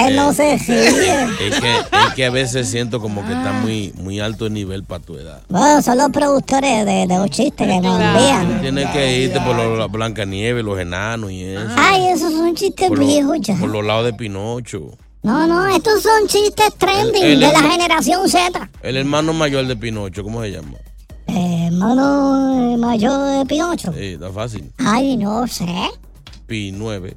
Él 0.06 0.16
no 0.16 0.32
se 0.32 0.56
ríe. 0.56 1.24
Es 1.48 1.60
que, 1.60 1.70
es 1.78 2.14
que 2.14 2.24
a 2.26 2.30
veces 2.30 2.68
siento 2.68 3.00
como 3.00 3.26
que 3.26 3.32
está 3.32 3.52
muy, 3.52 3.92
muy 3.96 4.20
alto 4.20 4.46
el 4.46 4.52
nivel 4.52 4.84
para 4.84 5.02
tu 5.02 5.16
edad. 5.16 5.42
Bueno, 5.48 5.82
son 5.82 5.98
los 5.98 6.10
productores 6.10 6.86
de, 6.86 7.06
de 7.06 7.16
los 7.18 7.28
chistes 7.30 7.66
que 7.66 7.80
nos 7.80 8.00
envían. 8.00 8.60
Tienes 8.62 8.88
que 8.90 9.18
irte 9.18 9.40
por 9.40 9.56
los, 9.56 9.78
la 9.78 9.86
Blancanieves, 9.86 10.64
los 10.64 10.78
enanos 10.78 11.30
y 11.32 11.44
eso. 11.44 11.66
Ay, 11.76 12.08
esos 12.08 12.32
son 12.32 12.54
chistes 12.54 12.90
viejos 12.90 13.38
ya. 13.40 13.56
por 13.56 13.68
los 13.68 13.84
lados 13.84 14.04
de 14.06 14.12
Pinocho. 14.14 14.92
No, 15.22 15.46
no, 15.46 15.66
estos 15.68 16.02
son 16.02 16.26
chistes 16.28 16.74
trending 16.78 17.22
El- 17.22 17.30
el- 17.32 17.40
de 17.40 17.52
la 17.52 17.60
generación 17.60 18.28
Z. 18.28 18.70
El 18.82 18.96
hermano 18.96 19.32
mayor 19.34 19.66
de 19.66 19.76
Pinocho, 19.76 20.22
¿cómo 20.22 20.40
se 20.42 20.52
llama? 20.52 20.78
Eh, 21.32 21.66
hermano 21.66 22.72
eh, 22.72 22.76
mayor 22.76 23.38
de 23.38 23.46
Pinocho. 23.46 23.92
Sí, 23.92 24.14
está 24.14 24.30
fácil. 24.32 24.72
Ay, 24.78 25.16
no 25.16 25.46
sé. 25.46 25.66
Pi 26.50 26.72
9. 26.72 27.16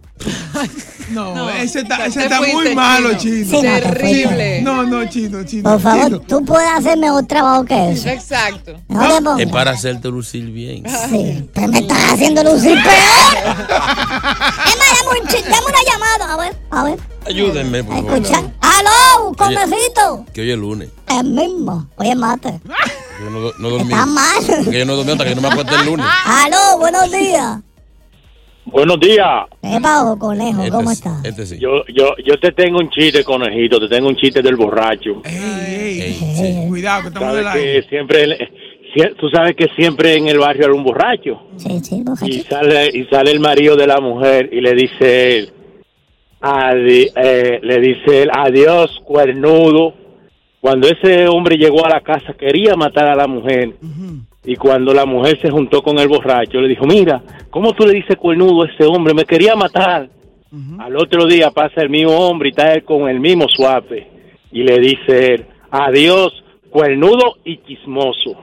No, 1.09 1.33
No, 1.35 1.49
ese 1.49 1.79
está, 1.79 2.05
ese 2.05 2.29
muy 2.53 2.75
malo, 2.75 3.17
Chino. 3.17 3.51
no, 3.51 3.61
Terrible. 3.61 4.61
No, 4.61 4.83
no, 4.83 5.05
chino, 5.09 5.43
chino. 5.43 5.71
Por 5.71 5.81
favor, 5.81 6.05
chino. 6.05 6.19
tú 6.19 6.45
puedes 6.45 6.69
hacer 6.69 6.99
mejor 6.99 7.25
trabajo 7.25 7.65
que 7.65 7.93
eso. 7.93 8.09
Exacto. 8.09 8.79
No 8.87 9.35
te 9.35 9.41
Es 9.41 9.49
para 9.49 9.71
hacerte 9.71 10.09
lucir 10.09 10.51
bien. 10.51 10.83
Sí, 11.09 11.49
pero 11.51 11.67
me 11.69 11.79
estás 11.79 12.13
haciendo 12.13 12.43
lucir 12.43 12.73
peor. 12.75 13.43
es 13.43 14.77
más, 14.77 14.87
dame, 15.01 15.19
un 15.19 15.25
dame 15.49 15.65
una 15.65 15.91
llamada. 15.91 16.33
A 16.33 16.37
ver, 16.37 16.55
a 16.69 16.83
ver. 16.83 16.99
Ayúdenme, 17.25 17.83
por 17.83 17.95
favor. 17.95 18.13
escuchar. 18.13 18.53
¡Aló, 18.61 19.33
comecito! 19.35 20.25
Que 20.31 20.41
hoy 20.41 20.51
es 20.51 20.57
lunes. 20.59 20.89
El 21.07 21.23
mismo. 21.23 21.87
Oye, 21.95 22.13
mate. 22.13 22.61
Yo 23.19 23.29
no, 23.31 23.51
no 23.57 23.69
dormí. 23.69 23.93
Está 23.93 24.05
mal. 24.05 24.43
Porque 24.63 24.77
yo 24.77 24.85
no 24.85 24.95
dormí 24.95 25.11
hasta 25.13 25.25
que 25.25 25.33
no 25.33 25.41
me 25.41 25.47
acueste 25.47 25.73
el 25.73 25.85
lunes. 25.87 26.05
Aló, 26.23 26.77
buenos 26.77 27.11
días. 27.11 27.57
Buenos 28.73 28.99
días. 28.99 29.45
¿Qué 29.61 29.77
pasó, 29.81 30.17
conejo? 30.17 30.59
Este 30.63 30.71
¿Cómo 30.71 30.89
sí, 30.89 30.93
estás? 30.95 31.23
Este 31.25 31.45
sí. 31.45 31.59
Yo, 31.59 31.85
yo, 31.95 32.15
yo 32.25 32.39
te 32.39 32.51
tengo 32.51 32.79
un 32.79 32.89
chiste, 32.89 33.23
conejito. 33.23 33.79
Te 33.79 33.87
tengo 33.87 34.09
un 34.09 34.15
chiste 34.15 34.41
del 34.41 34.55
borracho. 34.55 35.21
Ey, 35.23 35.35
ey, 35.35 36.01
Ey, 36.01 36.13
sí. 36.13 36.65
Cuidado, 36.67 37.03
que 37.03 37.07
estamos 37.09 37.29
Sabes 37.29 37.45
aire. 37.47 37.81
que 37.83 37.87
siempre, 37.89 38.49
sie- 38.95 39.15
tú 39.19 39.29
sabes 39.29 39.55
que 39.55 39.67
siempre 39.75 40.15
en 40.15 40.27
el 40.27 40.39
barrio 40.39 40.65
hay 40.65 40.71
un 40.73 40.83
borracho. 40.83 41.39
Sí, 41.57 41.79
sí, 41.83 41.97
Y 41.97 42.03
borrachito. 42.03 42.49
sale, 42.49 42.89
y 42.97 43.05
sale 43.05 43.31
el 43.31 43.39
marido 43.39 43.75
de 43.75 43.85
la 43.87 43.99
mujer 44.01 44.49
y 44.51 44.59
le 44.59 44.73
dice 44.73 45.37
él, 45.37 45.53
adi- 46.41 47.11
eh, 47.15 47.59
le 47.61 47.79
dice 47.79 48.23
él, 48.23 48.31
adiós, 48.33 48.99
cuernudo. 49.05 49.93
Cuando 50.61 50.87
ese 50.87 51.27
hombre 51.27 51.57
llegó 51.57 51.85
a 51.85 51.89
la 51.89 52.01
casa 52.01 52.33
quería 52.39 52.75
matar 52.75 53.07
a 53.07 53.15
la 53.15 53.27
mujer. 53.27 53.73
Y 54.45 54.55
cuando 54.57 54.93
la 54.93 55.05
mujer 55.05 55.39
se 55.41 55.49
juntó 55.49 55.81
con 55.81 55.97
el 55.99 56.07
borracho, 56.09 56.59
le 56.59 56.67
dijo, 56.67 56.85
mira, 56.85 57.23
¿cómo 57.49 57.71
tú 57.73 57.85
le 57.85 57.93
dices 57.93 58.17
cuernudo 58.17 58.63
a 58.63 58.67
ese 58.67 58.83
hombre? 58.85 59.13
Me 59.13 59.23
quería 59.25 59.55
matar. 59.55 60.09
Al 60.79 60.95
otro 60.97 61.25
día 61.25 61.49
pasa 61.49 61.81
el 61.81 61.89
mismo 61.89 62.11
hombre 62.11 62.49
y 62.49 62.51
está 62.51 62.73
él 62.73 62.83
con 62.83 63.07
el 63.09 63.19
mismo 63.19 63.45
suape. 63.49 64.07
Y 64.51 64.61
le 64.63 64.77
dice 64.79 65.33
él, 65.35 65.45
adiós, 65.71 66.31
cuernudo 66.69 67.37
y 67.43 67.57
chismoso. 67.63 68.35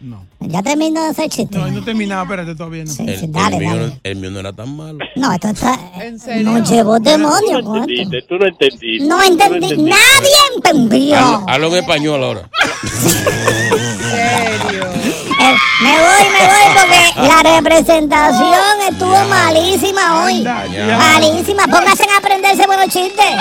No. 0.00 0.24
Ya 0.40 0.62
terminó 0.62 1.10
ese 1.10 1.28
chiste. 1.28 1.58
No, 1.58 1.66
no 1.68 1.78
he 1.78 1.82
terminado, 1.82 2.22
espérate, 2.22 2.54
todavía 2.54 2.84
no. 2.84 2.90
Sí, 2.90 3.02
El, 3.06 3.16
sí, 3.18 3.24
el 3.26 3.32
dale, 3.32 3.58
mío, 3.58 3.68
dale. 3.70 3.86
no- 3.88 3.92
el 4.02 4.16
mío 4.16 4.30
no 4.30 4.40
era 4.40 4.52
tan 4.52 4.74
malo. 4.76 4.98
No, 5.16 5.32
esto 5.32 5.48
está. 5.48 5.78
¿En 6.02 6.18
serio? 6.18 6.44
Nos 6.52 6.70
llevó 6.70 6.98
demonio 7.00 7.58
Tú 7.60 7.64
no 7.74 7.76
entendiste, 7.82 8.22
tú 8.22 8.38
no 8.38 8.46
entendiste. 8.46 9.06
No 9.08 9.22
entendí. 9.22 9.56
entendiste. 9.56 9.82
Nadie 9.90 10.36
entendió. 10.56 11.16
Hablo, 11.16 11.46
hablo 11.48 11.66
en 11.68 11.74
español 11.74 12.22
ahora. 12.24 12.50
serio. 14.10 14.90
Eh, 15.40 15.56
me 15.80 15.90
voy, 15.90 16.24
me 16.32 16.46
voy 16.46 16.66
porque 16.74 17.28
la 17.28 17.42
representación 17.56 18.80
estuvo 18.90 19.24
malísima 19.28 20.24
hoy. 20.24 20.38
Anda. 20.46 20.98
Malísima. 20.98 21.66
Pónganse 21.66 22.04
a 22.10 22.18
aprenderse 22.18 22.66
buenos 22.66 22.88
chistes. 22.88 23.36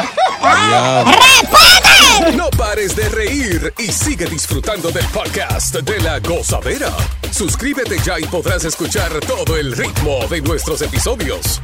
¡Respeten! 1.05 2.37
No 2.37 2.49
pares 2.51 2.95
de 2.95 3.09
reír 3.09 3.73
y 3.77 3.91
sigue 3.91 4.25
disfrutando 4.25 4.91
del 4.91 5.05
podcast 5.07 5.75
de 5.75 5.99
la 6.01 6.19
gozadera. 6.19 6.91
Suscríbete 7.31 7.97
ya 7.99 8.19
y 8.19 8.23
podrás 8.23 8.63
escuchar 8.65 9.11
todo 9.21 9.57
el 9.57 9.71
ritmo 9.73 10.25
de 10.29 10.41
nuestros 10.41 10.81
episodios. 10.81 11.61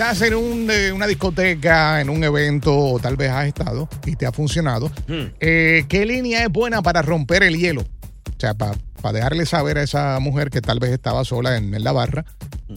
Estás 0.00 0.22
en 0.22 0.34
un, 0.34 0.70
eh, 0.70 0.92
una 0.92 1.06
discoteca, 1.06 2.00
en 2.00 2.08
un 2.08 2.24
evento, 2.24 2.74
o 2.74 2.98
tal 2.98 3.16
vez 3.16 3.28
has 3.28 3.48
estado 3.48 3.86
y 4.06 4.16
te 4.16 4.24
ha 4.24 4.32
funcionado. 4.32 4.90
Eh, 5.40 5.84
¿Qué 5.90 6.06
línea 6.06 6.42
es 6.42 6.48
buena 6.48 6.80
para 6.80 7.02
romper 7.02 7.42
el 7.42 7.58
hielo? 7.58 7.82
O 7.82 8.38
sea, 8.38 8.54
para 8.54 8.78
dejarle 9.12 9.44
saber 9.44 9.76
a 9.76 9.82
esa 9.82 10.18
mujer 10.18 10.48
que 10.48 10.62
tal 10.62 10.78
vez 10.78 10.92
estaba 10.92 11.22
sola 11.26 11.58
en, 11.58 11.74
en 11.74 11.84
la 11.84 11.92
barra, 11.92 12.24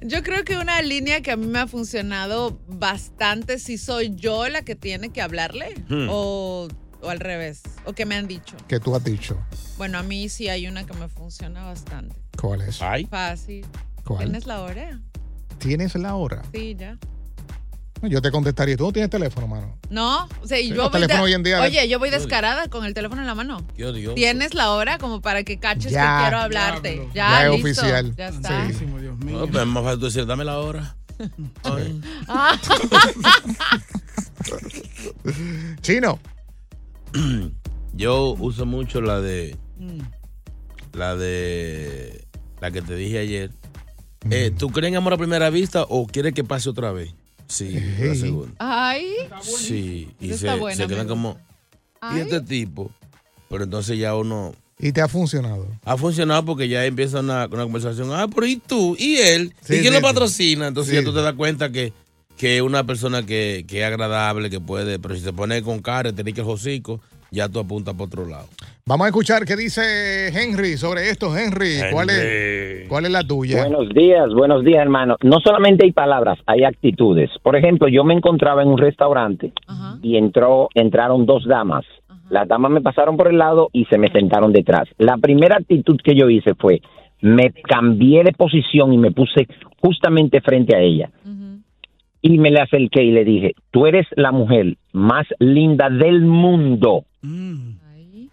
Yo 0.04 0.24
creo 0.24 0.46
que 0.46 0.56
una 0.56 0.82
línea 0.82 1.20
que 1.22 1.32
a 1.32 1.36
mí 1.36 1.48
me 1.48 1.60
ha 1.60 1.68
funcionado 1.68 2.58
bastante, 2.68 3.60
si 3.60 3.78
soy 3.78 4.14
yo 4.16 4.48
la 4.50 4.62
que 4.62 4.76
tiene 4.76 5.10
que 5.10 5.22
hablarle 5.22 5.74
Hmm. 5.90 6.08
o, 6.10 6.68
o 7.06 7.10
al 7.10 7.20
revés, 7.20 7.62
o 7.86 7.94
que 7.94 8.06
me 8.06 8.16
han 8.16 8.28
dicho. 8.28 8.56
Que 8.68 8.80
tú 8.80 8.96
has 8.96 9.04
dicho. 9.04 9.38
Bueno, 9.78 9.98
a 10.00 10.04
mí 10.04 10.30
sí 10.30 10.50
hay 10.50 10.68
una 10.68 10.86
que 10.86 10.94
me 10.94 11.08
funciona 11.08 11.64
bastante. 11.64 12.16
¿Cuál 12.40 12.62
es? 12.62 12.82
Ay. 12.82 13.06
Fácil. 13.06 13.66
¿Cuál? 14.04 14.24
¿Tienes 14.26 14.46
la 14.48 14.62
hora? 14.62 15.00
¿Tienes 15.60 15.96
la 15.96 16.16
hora? 16.16 16.42
Sí, 16.54 16.76
ya. 16.78 16.98
Yo 18.02 18.22
te 18.22 18.30
contestaría. 18.30 18.76
¿Tú 18.78 18.84
no 18.86 18.92
tienes 18.92 19.10
teléfono, 19.10 19.48
mano? 19.48 19.78
No, 19.90 20.28
o 20.42 20.48
sea, 20.48 20.60
y 20.60 20.64
Sí, 20.64 20.70
yo 20.70 20.76
los 20.76 20.92
voy 20.92 21.08
de- 21.08 21.14
hoy 21.20 21.34
en 21.34 21.44
día- 21.44 21.62
Oye, 21.62 21.88
yo 21.88 21.98
voy 21.98 22.10
descarada 22.12 22.68
con 22.68 22.86
el 22.86 22.94
teléfono 22.94 23.22
en 23.22 23.28
la 23.28 23.34
mano. 23.36 23.66
Qué 23.76 23.86
odioso. 23.86 24.14
Tienes 24.16 24.54
la 24.54 24.72
hora 24.72 24.98
como 25.00 25.22
para 25.22 25.44
que 25.44 25.58
caches 25.60 25.92
Ya. 25.92 26.18
que 26.18 26.22
quiero 26.24 26.38
hablarte. 26.38 26.92
Diablo. 26.92 27.14
Ya, 27.14 27.30
Ya 27.30 27.46
es 27.46 27.52
listo. 27.64 27.82
oficial. 27.82 28.16
Ya 28.16 28.28
está. 28.28 28.48
Santísimo, 28.50 29.00
Dios 29.00 29.18
mío. 29.20 29.40
No, 29.40 29.48
pues 29.48 29.62
es 29.64 29.68
más 29.68 29.84
fácil 29.84 30.00
tú 30.00 30.06
decir, 30.06 30.26
dame 30.26 30.44
la 30.44 30.60
hora. 30.60 30.96
Ah. 32.28 32.60
Chino. 35.82 36.20
Yo 37.94 38.36
uso 38.40 38.66
mucho 38.66 39.02
la 39.02 39.22
de. 39.22 39.56
Mm. 39.80 40.00
La 40.98 41.16
de. 41.16 42.26
La 42.62 42.72
que 42.72 42.82
te 42.82 42.96
dije 42.96 43.20
ayer. 43.20 43.52
Eh, 44.32 44.52
¿Tú 44.58 44.70
crees 44.70 44.90
en 44.92 44.98
amor 44.98 45.14
a 45.14 45.18
primera 45.18 45.50
vista 45.50 45.84
o 45.88 46.08
quieres 46.08 46.34
que 46.34 46.44
pase 46.44 46.70
otra 46.70 46.92
vez? 46.92 47.14
Sí, 47.48 47.70
la 47.74 47.82
Hey. 47.98 48.16
segunda. 48.20 48.54
Ay. 48.58 49.06
Sí, 49.42 50.10
y 50.20 50.30
se, 50.30 50.34
está 50.36 50.56
buena, 50.56 50.76
se 50.76 50.88
quedan 50.88 51.08
como. 51.08 51.38
¿Y 52.16 52.20
este 52.20 52.42
tipo? 52.42 52.92
Pero 53.50 53.64
entonces 53.66 53.98
ya 54.00 54.16
uno. 54.16 54.54
¿Y 54.80 54.92
te 54.92 55.02
ha 55.02 55.08
funcionado? 55.08 55.68
Ha 55.86 55.96
funcionado 55.96 56.44
porque 56.44 56.68
ya 56.68 56.86
empieza 56.86 57.20
una, 57.22 57.46
una 57.46 57.64
conversación. 57.64 58.10
Ah, 58.12 58.28
pero 58.34 58.46
¿y 58.48 58.58
tú? 58.58 58.96
¿Y 59.00 59.16
él? 59.18 59.54
Sí, 59.62 59.76
¿Y 59.76 59.80
quién 59.82 59.94
sí, 59.94 60.00
lo 60.00 60.02
patrocina? 60.02 60.68
Entonces 60.68 60.92
Sí. 60.92 60.98
ya 61.00 61.04
tú 61.06 61.14
te 61.14 61.22
das 61.22 61.34
cuenta 61.36 61.72
que 61.72 61.94
que 62.38 62.62
una 62.62 62.84
persona 62.84 63.26
que, 63.26 63.66
que 63.68 63.80
es 63.80 63.86
agradable, 63.86 64.50
que 64.50 64.60
puede, 64.60 65.00
pero 65.00 65.16
si 65.16 65.22
se 65.22 65.34
pone 65.34 65.62
con 65.62 65.80
cara, 65.80 66.12
tenés 66.14 66.34
que 66.34 66.42
el 66.42 66.48
hocico, 66.48 67.00
ya 67.32 67.50
tú 67.50 67.60
apuntas 67.60 67.94
para 67.94 68.06
otro 68.06 68.26
lado. 68.28 68.48
Vamos 68.86 69.06
a 69.06 69.08
escuchar 69.10 69.46
qué 69.46 69.56
dice 69.56 70.28
Henry 70.28 70.78
sobre 70.78 71.10
esto. 71.10 71.36
Henry, 71.36 71.80
¿cuál 71.92 72.10
es, 72.10 72.88
¿Cuál 72.88 73.06
es 73.06 73.12
la 73.12 73.24
tuya? 73.24 73.66
Buenos 73.68 73.90
días, 73.90 74.30
buenos 74.34 74.64
días, 74.64 74.82
hermano. 74.82 75.18
No 75.24 75.40
solamente 75.44 75.86
hay 75.86 75.92
palabras, 75.92 76.38
hay 76.46 76.64
actitudes. 76.64 77.32
Por 77.42 77.56
ejemplo, 77.56 77.88
yo 77.88 78.04
me 78.04 78.14
encontraba 78.14 78.62
en 78.62 78.70
un 78.70 78.78
restaurante 78.78 79.54
y 80.02 80.18
entró, 80.18 80.70
entraron 80.76 81.26
dos 81.26 81.46
damas. 81.48 81.86
Las 82.30 82.48
damas 82.48 82.72
me 82.72 82.82
pasaron 82.82 83.18
por 83.18 83.28
el 83.28 83.38
lado 83.38 83.70
y 83.72 83.86
se 83.86 83.98
me 83.98 84.12
sentaron 84.12 84.52
detrás. 84.52 84.88
La 84.98 85.18
primera 85.18 85.58
actitud 85.58 86.00
que 86.04 86.16
yo 86.16 86.30
hice 86.30 86.54
fue, 86.56 86.82
me 87.22 87.52
cambié 87.52 88.24
de 88.24 88.34
posición 88.34 88.94
y 88.94 88.98
me 88.98 89.12
puse 89.12 89.48
justamente 89.82 90.42
frente 90.42 90.76
a 90.76 90.80
ella. 90.80 91.10
Y 92.28 92.40
me 92.40 92.50
le 92.50 92.60
acerqué 92.60 93.04
y 93.04 93.12
le 93.12 93.24
dije, 93.24 93.54
tú 93.70 93.86
eres 93.86 94.08
la 94.16 94.32
mujer 94.32 94.78
más 94.94 95.28
linda 95.38 95.92
del 95.92 96.22
mundo. 96.22 97.04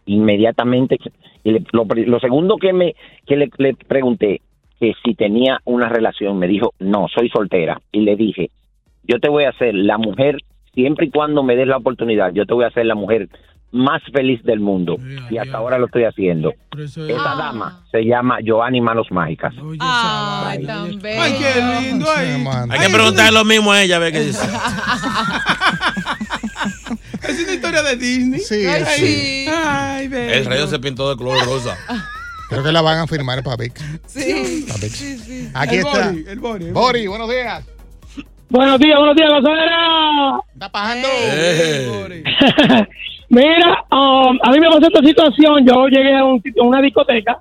Inmediatamente, 0.07 0.97
y 1.45 1.51
le- 1.53 1.65
lo, 1.73 1.85
lo 1.85 2.19
segundo 2.19 2.57
que 2.57 2.73
me 2.73 2.95
que 3.27 3.37
le, 3.37 3.51
le 3.59 3.75
pregunté, 3.75 4.41
que 4.81 4.95
si 5.05 5.15
tenía 5.15 5.61
una 5.67 5.91
relación, 5.91 6.39
me 6.39 6.49
dijo, 6.49 6.73
no, 6.79 7.07
soy 7.15 7.29
soltera. 7.29 7.83
Y 7.93 8.01
le 8.01 8.17
dije, 8.17 8.49
yo 9.05 9.21
te 9.21 9.29
voy 9.29 9.45
a 9.45 9.51
hacer 9.51 9.75
la 9.75 9.99
mujer, 9.99 10.39
siempre 10.73 11.07
y 11.07 11.11
cuando 11.11 11.43
me 11.43 11.55
des 11.55 11.69
la 11.69 11.77
oportunidad, 11.77 12.33
yo 12.33 12.47
te 12.47 12.55
voy 12.55 12.65
a 12.65 12.69
hacer 12.69 12.87
la 12.87 12.95
mujer 12.95 13.29
más 13.73 14.03
feliz 14.13 14.43
del 14.45 14.61
mundo. 14.61 14.97
Y 15.31 15.39
hasta 15.39 15.57
ahora 15.57 15.79
lo 15.79 15.87
estoy 15.87 16.05
haciendo. 16.05 16.53
Esa 16.79 17.35
dama 17.35 17.83
se 17.91 18.03
llama 18.05 18.39
Giovanni 18.43 18.81
Manos 18.81 19.09
Mágicas. 19.11 19.55
Ay, 19.81 20.65
tan 20.65 20.99
bello. 21.01 21.21
Ay, 21.23 21.35
qué 21.39 21.83
lindo 21.89 22.11
ahí. 22.11 22.45
Hay 22.71 22.81
que 22.81 22.93
preguntarle 22.93 23.33
lo 23.39 23.45
mismo 23.45 23.73
a 23.73 23.83
ella, 23.83 23.97
a 23.97 23.99
ver 23.99 24.13
qué 24.13 24.21
dice. 24.21 24.47
Es 27.23 27.41
una 27.41 27.53
historia 27.55 27.83
de 27.83 27.97
Disney. 27.97 28.41
Sí, 28.41 28.67
Ay, 28.67 28.85
sí. 28.97 29.47
Ay, 29.49 30.09
bello. 30.09 30.33
El 30.35 30.45
rayo 30.45 30.67
se 30.67 30.79
pintó 30.81 31.09
de 31.09 31.17
color 31.17 31.45
rosa. 31.45 31.77
Creo 32.49 32.63
que 32.65 32.73
la 32.73 32.83
van 32.83 32.99
a 32.99 33.07
firmar 33.07 33.43
para 33.43 33.57
Vic. 33.57 33.81
Sí. 34.07 34.67
Pa' 34.69 34.75
Vic. 34.75 34.91
sí, 34.91 35.19
sí. 35.19 35.49
Aquí 35.55 35.77
El 35.77 35.87
está. 35.87 36.09
Bori, 36.11 36.25
el 36.29 36.39
Bori, 36.41 36.65
el 36.67 36.73
Bori, 36.73 37.07
buenos 37.07 37.31
días. 37.31 37.65
Buenos 38.51 38.79
días, 38.81 38.99
buenos 38.99 39.17
días, 39.17 39.31
gozadera. 39.31 40.39
Está 40.53 40.69
pagando. 40.71 41.09
Eh. 41.11 42.19
Mira, 43.33 43.85
um, 43.91 44.39
a 44.43 44.51
mí 44.53 44.61
me 44.61 44.67
pasó 44.69 44.87
esta 44.87 45.01
situación. 45.03 45.67
Yo 45.67 45.87
llegué 45.89 46.15
a, 46.15 46.23
un 46.25 46.43
sitio- 46.43 46.63
a 46.63 46.67
una 46.67 46.83
discoteca 46.83 47.39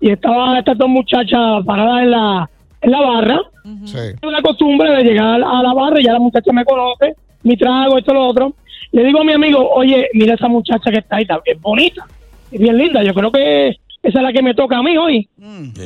y 0.00 0.10
estaba 0.10 0.58
estas 0.60 0.78
dos 0.78 0.88
muchachas 0.88 1.64
paradas 1.66 2.02
en 2.04 2.10
la, 2.12 2.50
en 2.82 2.90
la 2.92 3.00
barra. 3.00 3.40
Sí. 3.84 3.98
Tengo 4.20 4.30
la 4.30 4.42
costumbre 4.42 4.90
de 4.92 5.02
llegar 5.02 5.42
a 5.42 5.62
la 5.62 5.74
barra 5.74 6.00
y 6.00 6.04
ya 6.04 6.12
la 6.12 6.20
muchacha 6.20 6.52
me 6.52 6.64
conoce, 6.64 7.14
mi 7.42 7.56
trago, 7.56 7.98
esto, 7.98 8.14
lo 8.14 8.28
otro. 8.28 8.52
Le 8.92 9.02
digo 9.02 9.22
a 9.22 9.24
mi 9.24 9.32
amigo, 9.32 9.68
oye, 9.74 10.06
mira 10.14 10.34
esa 10.34 10.46
muchacha 10.46 10.88
que 10.92 10.98
está 10.98 11.16
ahí, 11.16 11.22
está- 11.22 11.40
es 11.44 11.60
bonita, 11.60 12.06
es 12.52 12.60
bien 12.60 12.78
linda. 12.78 13.02
Yo 13.02 13.12
creo 13.12 13.32
que 13.32 13.70
esa 13.70 14.18
es 14.18 14.22
la 14.22 14.32
que 14.32 14.42
me 14.42 14.54
toca 14.54 14.78
a 14.78 14.82
mí 14.84 14.96
hoy. 14.96 15.28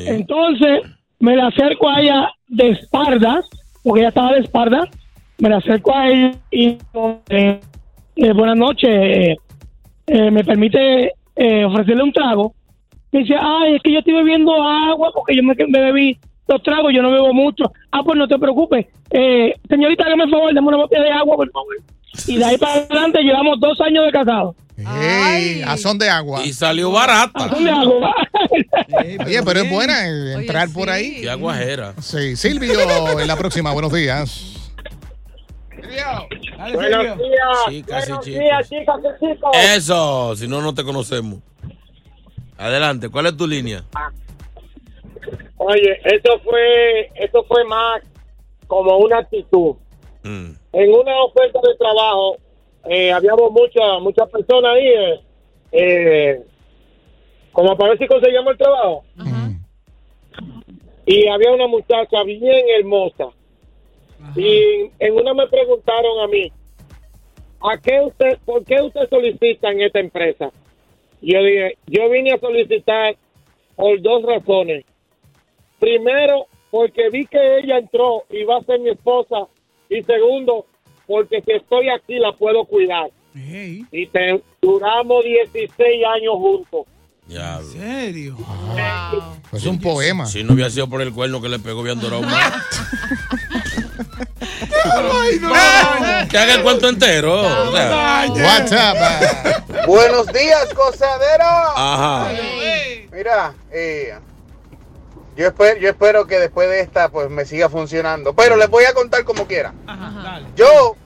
Entonces 0.08 0.82
me 1.20 1.36
la 1.36 1.46
acerco 1.46 1.88
a 1.88 2.00
ella 2.02 2.30
de 2.48 2.68
espaldas, 2.70 3.48
porque 3.82 4.00
ella 4.00 4.08
estaba 4.10 4.32
de 4.34 4.40
espaldas. 4.40 4.88
Me 5.38 5.48
la 5.48 5.56
acerco 5.58 5.94
a 5.96 6.08
ella 6.08 6.32
y 6.50 6.76
eh, 7.30 7.60
eh, 8.18 8.32
buenas 8.32 8.56
noches, 8.56 8.90
eh, 8.90 9.36
eh, 10.06 10.30
me 10.30 10.44
permite 10.44 11.12
eh, 11.36 11.64
ofrecerle 11.64 12.02
un 12.02 12.12
trago. 12.12 12.54
Me 13.12 13.20
dice, 13.20 13.34
ay, 13.40 13.76
es 13.76 13.82
que 13.82 13.92
yo 13.92 14.00
estoy 14.00 14.14
bebiendo 14.14 14.52
agua 14.54 15.10
porque 15.14 15.34
yo 15.34 15.42
me, 15.42 15.54
me 15.68 15.80
bebí 15.80 16.18
dos 16.46 16.62
tragos, 16.62 16.92
yo 16.94 17.02
no 17.02 17.10
bebo 17.10 17.32
mucho. 17.32 17.72
Ah, 17.90 18.02
pues 18.04 18.18
no 18.18 18.26
te 18.26 18.38
preocupes. 18.38 18.86
Eh, 19.10 19.54
señorita, 19.68 20.04
hágame 20.04 20.24
el 20.24 20.30
favor, 20.30 20.54
dame 20.54 20.68
una 20.68 20.76
botella 20.78 21.04
de 21.04 21.12
agua, 21.12 21.36
por 21.36 21.50
favor. 21.50 21.76
Y 22.26 22.36
de 22.36 22.44
ahí 22.44 22.58
para 22.58 22.72
adelante 22.72 23.22
llevamos 23.22 23.60
dos 23.60 23.80
años 23.80 24.04
de 24.06 24.12
casados. 24.12 24.56
Ey, 24.76 25.62
a 25.62 25.76
son 25.76 25.98
de 25.98 26.08
agua. 26.08 26.44
Y 26.44 26.52
salió 26.52 26.90
barata. 26.92 27.44
¿A 27.44 27.48
dónde 27.48 27.70
hago? 27.70 28.00
Oye, 29.26 29.42
pero 29.44 29.60
es 29.60 29.70
buena 29.70 30.06
entrar 30.34 30.68
por 30.72 30.88
ahí. 30.88 31.20
Y 31.22 31.26
aguajera. 31.26 31.94
Sí, 32.00 32.36
Silvio, 32.36 32.72
en 33.20 33.26
la 33.26 33.36
próxima. 33.36 33.72
Buenos 33.72 33.92
días. 33.92 34.57
Buenos 35.78 37.18
días. 37.18 37.64
Chicas 37.68 38.08
y 38.08 38.10
buenos 38.10 38.24
chicos. 38.24 38.24
días, 38.24 38.68
chicas 38.68 38.96
y 39.00 39.26
chicos. 39.26 39.50
Eso, 39.76 40.36
si 40.36 40.48
no, 40.48 40.60
no 40.60 40.74
te 40.74 40.84
conocemos. 40.84 41.40
Adelante, 42.56 43.08
¿cuál 43.08 43.26
es 43.26 43.36
tu 43.36 43.46
línea? 43.46 43.84
Oye, 45.56 46.00
eso 46.04 46.38
fue, 46.42 47.10
eso 47.14 47.44
fue 47.44 47.64
más 47.64 48.02
como 48.66 48.96
una 48.98 49.18
actitud. 49.18 49.76
Mm. 50.24 50.50
En 50.72 50.94
una 50.94 51.22
oferta 51.22 51.60
de 51.62 51.76
trabajo, 51.76 52.36
eh, 52.84 53.12
habíamos 53.12 53.50
muchas 53.52 54.00
muchas 54.00 54.28
personas 54.28 54.72
ahí, 54.74 54.86
eh, 54.86 55.20
eh, 55.72 56.42
como 57.52 57.76
para 57.76 57.90
ver 57.90 57.98
si 57.98 58.06
conseguíamos 58.06 58.52
el 58.52 58.58
trabajo. 58.58 59.04
Y 61.06 61.26
había 61.26 61.52
una 61.52 61.66
muchacha 61.66 62.22
bien 62.24 62.64
hermosa. 62.78 63.28
Y 64.36 64.90
en 64.98 65.14
una 65.14 65.34
me 65.34 65.46
preguntaron 65.48 66.20
a 66.22 66.26
mí, 66.28 66.50
¿a 67.60 67.78
qué 67.78 68.00
usted, 68.06 68.38
por 68.44 68.64
qué 68.64 68.80
usted 68.82 69.08
solicita 69.08 69.70
en 69.70 69.82
esta 69.82 70.00
empresa? 70.00 70.50
Y 71.20 71.32
yo 71.34 71.42
dije, 71.42 71.78
yo 71.86 72.08
vine 72.10 72.32
a 72.32 72.38
solicitar 72.38 73.16
por 73.76 74.00
dos 74.02 74.22
razones. 74.22 74.84
Primero, 75.78 76.46
porque 76.70 77.08
vi 77.10 77.26
que 77.26 77.58
ella 77.58 77.78
entró 77.78 78.24
y 78.30 78.44
va 78.44 78.58
a 78.58 78.62
ser 78.64 78.80
mi 78.80 78.90
esposa. 78.90 79.46
Y 79.88 80.02
segundo, 80.02 80.66
porque 81.06 81.40
si 81.42 81.52
estoy 81.52 81.88
aquí 81.88 82.18
la 82.18 82.32
puedo 82.32 82.64
cuidar. 82.64 83.10
Y 83.34 84.06
te- 84.08 84.42
duramos 84.60 85.24
16 85.24 86.04
años 86.04 86.34
juntos. 86.34 86.86
Ya. 87.28 87.58
¿En 87.58 87.64
serio? 87.66 88.36
Es 89.52 89.64
un 89.66 89.80
poema. 89.80 90.26
Si 90.26 90.42
no 90.42 90.54
hubiera 90.54 90.70
sido 90.70 90.88
por 90.88 91.02
el 91.02 91.12
cuerno 91.12 91.40
que 91.40 91.48
le 91.48 91.58
pegó, 91.58 91.80
habían 91.80 92.00
durado 92.00 92.22
más. 92.22 92.52
Que 96.30 96.38
haga 96.38 96.54
el 96.54 96.62
cuento 96.62 96.88
entero. 96.88 97.40
o 97.42 97.72
sea. 97.72 98.26
WhatsApp. 98.44 98.96
Buenos 99.86 100.26
días, 100.28 100.72
gozadera. 100.74 101.68
Ajá. 101.74 102.30
Mira, 103.12 103.54
eh, 103.72 104.14
yo, 105.36 105.46
espero, 105.48 105.78
yo 105.80 105.88
espero 105.88 106.26
que 106.26 106.38
después 106.38 106.68
de 106.68 106.80
esta 106.80 107.08
pues 107.08 107.30
me 107.30 107.44
siga 107.44 107.68
funcionando. 107.68 108.32
Pero 108.34 108.56
les 108.56 108.68
voy 108.68 108.84
a 108.84 108.92
contar 108.92 109.24
como 109.24 109.46
quiera. 109.46 109.72
Yo, 110.56 110.96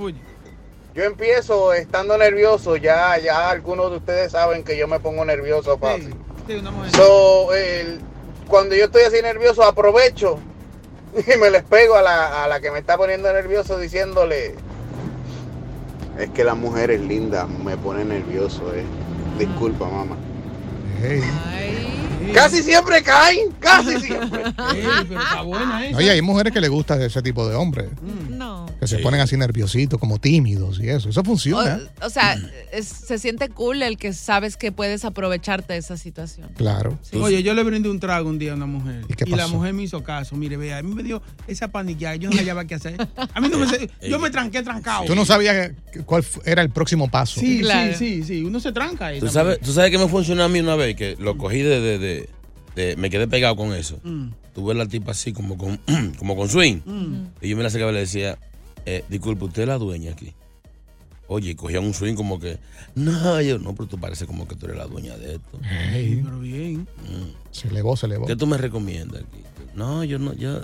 yo 0.94 1.04
empiezo 1.04 1.72
estando 1.72 2.16
nervioso. 2.18 2.76
Ya, 2.76 3.16
ya 3.18 3.50
algunos 3.50 3.90
de 3.90 3.96
ustedes 3.98 4.32
saben 4.32 4.64
que 4.64 4.76
yo 4.76 4.88
me 4.88 5.00
pongo 5.00 5.24
nervioso 5.24 5.78
fácil. 5.78 6.14
So, 6.96 7.54
el- 7.54 8.00
cuando 8.48 8.74
yo 8.74 8.84
estoy 8.86 9.02
así 9.04 9.22
nervioso, 9.22 9.62
aprovecho 9.62 10.38
y 11.14 11.36
me 11.38 11.50
les 11.50 11.62
pego 11.62 11.96
a 11.96 12.02
la, 12.02 12.44
a 12.44 12.48
la 12.48 12.60
que 12.60 12.70
me 12.70 12.78
está 12.78 12.96
poniendo 12.96 13.32
nervioso 13.32 13.78
diciéndole, 13.78 14.54
es 16.18 16.30
que 16.30 16.44
la 16.44 16.54
mujer 16.54 16.90
es 16.90 17.00
linda, 17.00 17.46
me 17.46 17.76
pone 17.76 18.04
nervioso, 18.04 18.74
eh. 18.74 18.84
Disculpa, 19.38 19.86
mamá. 19.86 20.16
Casi 22.34 22.62
siempre 22.62 23.02
caen, 23.02 23.50
casi 23.58 23.98
siempre. 24.00 24.42
pero 24.56 25.20
está 25.20 25.42
buena 25.42 25.86
esa. 25.86 25.96
Oye, 25.98 26.10
hay 26.10 26.22
mujeres 26.22 26.52
que 26.52 26.60
les 26.60 26.70
gusta 26.70 27.02
ese 27.04 27.22
tipo 27.22 27.48
de 27.48 27.54
hombres. 27.54 27.90
No. 28.30 28.66
Que 28.80 28.86
se 28.86 28.98
ponen 28.98 29.20
así 29.20 29.36
nerviositos, 29.36 29.98
como 29.98 30.18
tímidos 30.18 30.80
y 30.80 30.88
eso. 30.88 31.08
Eso 31.08 31.22
funciona. 31.24 31.80
O 32.02 32.10
sea, 32.10 32.36
es- 32.72 32.86
se 32.88 33.18
siente 33.18 33.48
cool 33.48 33.82
el 33.82 33.96
que 33.96 34.12
sabes 34.12 34.56
que 34.56 34.72
puedes 34.72 35.04
aprovecharte 35.04 35.72
de 35.74 35.78
esa 35.78 35.96
situación. 35.96 36.50
Claro. 36.56 36.98
Oye, 37.20 37.42
yo 37.42 37.54
le 37.54 37.62
brindé 37.62 37.88
un 37.88 38.00
trago 38.00 38.28
un 38.28 38.38
día 38.38 38.52
a 38.52 38.56
una 38.56 38.66
mujer. 38.66 39.04
¿Y 39.08 39.14
qué 39.14 39.24
la 39.26 39.36
pasó? 39.44 39.54
mujer 39.56 39.72
me 39.74 39.82
hizo 39.84 40.02
caso. 40.02 40.36
Mire, 40.36 40.56
vea, 40.56 40.78
a 40.78 40.82
mí 40.82 40.94
me 40.94 41.02
dio 41.02 41.22
esa 41.46 41.68
paniqueada. 41.68 42.16
Yo 42.16 42.30
no 42.30 42.36
hallaba 42.36 42.64
qué 42.64 42.74
hacer. 42.74 42.96
A 43.34 43.40
mí 43.40 43.48
no 43.48 43.58
me 43.58 43.66
sé- 43.68 43.90
Yo 44.08 44.18
me 44.18 44.30
tranqué 44.30 44.62
trancado. 44.62 45.04
Tú 45.04 45.14
no 45.14 45.24
sabías 45.24 45.72
cuál 46.06 46.24
era 46.44 46.62
el 46.62 46.70
próximo 46.70 47.08
paso. 47.08 47.40
Sí, 47.40 47.62
sí, 47.62 47.94
sí, 47.96 48.24
sí. 48.24 48.44
Uno 48.44 48.58
se 48.60 48.72
tranca 48.72 49.06
ahí. 49.06 49.20
¿Tú 49.20 49.28
sabes, 49.28 49.60
¿Tú 49.60 49.72
sabes 49.72 49.90
que 49.90 49.98
me 49.98 50.08
funcionó 50.08 50.42
a 50.44 50.48
mí 50.48 50.60
una 50.60 50.74
vez? 50.76 50.96
Que 50.96 51.16
lo 51.18 51.36
cogí 51.36 51.58
de... 51.62 51.80
de- 51.80 51.98
de- 51.98 52.21
de- 52.76 52.96
me 52.96 53.10
quedé 53.10 53.26
pegado 53.28 53.56
con 53.56 53.74
eso. 53.74 53.98
Mm. 54.02 54.28
Tuve 54.54 54.74
la 54.74 54.86
tipa 54.86 55.12
así 55.12 55.32
como 55.32 55.56
con, 55.56 55.78
como 56.18 56.36
con 56.36 56.48
swing. 56.48 56.80
Mm. 56.84 57.26
Y 57.40 57.48
yo 57.48 57.56
me 57.56 57.62
la 57.62 57.68
acercaba 57.68 57.90
y 57.92 57.94
le 57.94 58.00
decía, 58.00 58.38
eh, 58.86 59.04
disculpe, 59.08 59.44
¿usted 59.44 59.62
es 59.62 59.68
la 59.68 59.78
dueña 59.78 60.12
aquí? 60.12 60.32
Oye, 61.28 61.56
cogía 61.56 61.80
un 61.80 61.94
swing 61.94 62.14
como 62.14 62.38
que, 62.38 62.58
no, 62.94 63.40
yo, 63.40 63.58
no, 63.58 63.74
pero 63.74 63.88
tú 63.88 63.98
pareces 63.98 64.26
como 64.26 64.46
que 64.46 64.54
tú 64.54 64.66
eres 64.66 64.76
la 64.76 64.86
dueña 64.86 65.16
de 65.16 65.36
esto. 65.36 65.60
Ey, 65.94 66.20
Pero 66.22 66.40
bien. 66.40 66.86
se 67.52 67.68
elevó, 67.68 67.96
se 67.96 68.04
elevó. 68.06 68.26
¿Qué 68.26 68.36
tú 68.36 68.46
me 68.46 68.58
recomiendas 68.58 69.22
aquí? 69.22 69.40
No, 69.74 70.04
yo 70.04 70.18
no, 70.18 70.34
ya, 70.34 70.60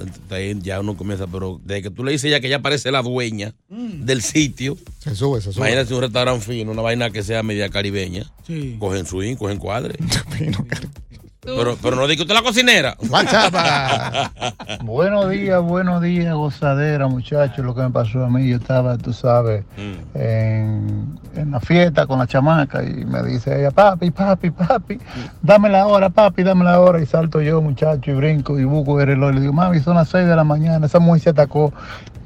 ya 0.60 0.80
uno 0.80 0.94
comienza, 0.94 1.26
pero 1.26 1.58
desde 1.64 1.80
que 1.84 1.90
tú 1.90 2.04
le 2.04 2.12
dices 2.12 2.30
ya 2.30 2.40
que 2.40 2.48
ella 2.48 2.60
parece 2.60 2.90
la 2.90 3.00
dueña 3.00 3.54
Mm. 3.70 4.04
del 4.04 4.20
sitio, 4.20 4.76
Se 4.98 5.14
sube, 5.14 5.40
se 5.40 5.52
sube. 5.54 5.62
imagínate 5.64 5.94
un 5.94 6.02
restaurante 6.02 6.44
fino, 6.44 6.72
una 6.72 6.82
vaina 6.82 7.08
que 7.08 7.22
sea 7.22 7.42
media 7.42 7.70
caribeña, 7.70 8.30
Sí. 8.46 8.76
cogen 8.78 9.06
swing, 9.06 9.36
cogen 9.36 9.56
cuadre. 9.58 9.94
Pero, 11.56 11.76
pero 11.82 11.96
no 11.96 12.06
diga 12.06 12.22
usted 12.22 12.34
la 12.34 12.42
cocinera. 12.42 12.96
Buenos 14.82 15.30
días, 15.30 15.62
buenos 15.62 16.02
días, 16.02 16.34
gozadera, 16.34 17.06
muchachos. 17.08 17.64
Lo 17.64 17.74
que 17.74 17.82
me 17.82 17.90
pasó 17.90 18.24
a 18.24 18.30
mí, 18.30 18.48
yo 18.48 18.56
estaba, 18.56 18.96
tú 18.98 19.12
sabes, 19.12 19.64
Mm. 19.76 20.18
en, 20.18 21.18
en 21.36 21.50
la 21.50 21.60
fiesta 21.60 22.06
con 22.06 22.18
la 22.18 22.26
chamaca 22.26 22.82
y 22.82 23.04
me 23.04 23.22
dice 23.22 23.58
ella, 23.58 23.70
papi, 23.70 24.10
papi, 24.10 24.50
papi, 24.50 24.98
dame 25.42 25.68
la 25.68 25.86
hora, 25.86 26.10
papi, 26.10 26.42
dame 26.42 26.64
la 26.64 26.80
hora. 26.80 27.00
Y 27.00 27.06
salto 27.06 27.40
yo, 27.40 27.60
muchacho, 27.60 28.10
y 28.10 28.14
brinco 28.14 28.58
y 28.58 28.64
busco 28.64 29.00
el 29.00 29.06
reloj. 29.06 29.30
Y 29.30 29.34
le 29.34 29.40
digo, 29.42 29.52
mami, 29.52 29.80
son 29.80 29.96
las 29.96 30.08
6 30.08 30.26
de 30.26 30.36
la 30.36 30.44
mañana. 30.44 30.86
Esa 30.86 30.98
mujer 30.98 31.22
se 31.22 31.30
atacó 31.30 31.72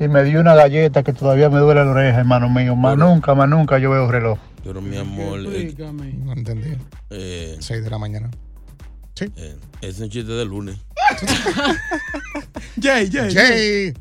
y 0.01 0.09
me 0.09 0.25
dio 0.25 0.41
una 0.41 0.55
galleta 0.55 1.03
que 1.03 1.13
todavía 1.13 1.49
me 1.51 1.59
duele 1.59 1.85
la 1.85 1.91
oreja, 1.91 2.19
hermano 2.21 2.49
mío. 2.49 2.75
Más 2.77 2.97
nunca, 2.97 3.35
más 3.35 3.49
nunca 3.49 3.79
yo 3.79 3.91
veo 3.91 4.11
reloj. 4.11 4.39
Pero 4.65 4.81
mi 4.81 4.97
amor. 4.97 5.41
eh, 5.47 5.75
No 6.25 6.33
entendí. 6.33 6.77
eh, 7.11 7.57
6 7.59 7.83
de 7.85 7.91
la 7.91 7.99
mañana. 7.99 8.31
Sí. 9.15 9.27
eh, 9.37 9.55
es 9.83 10.01
un 10.01 10.09
chiste 10.09 10.33
de 10.33 10.45
lunes. 10.45 10.77
Jay, 12.81 13.09
Jay. 13.11 13.35
Jay. 13.35 13.93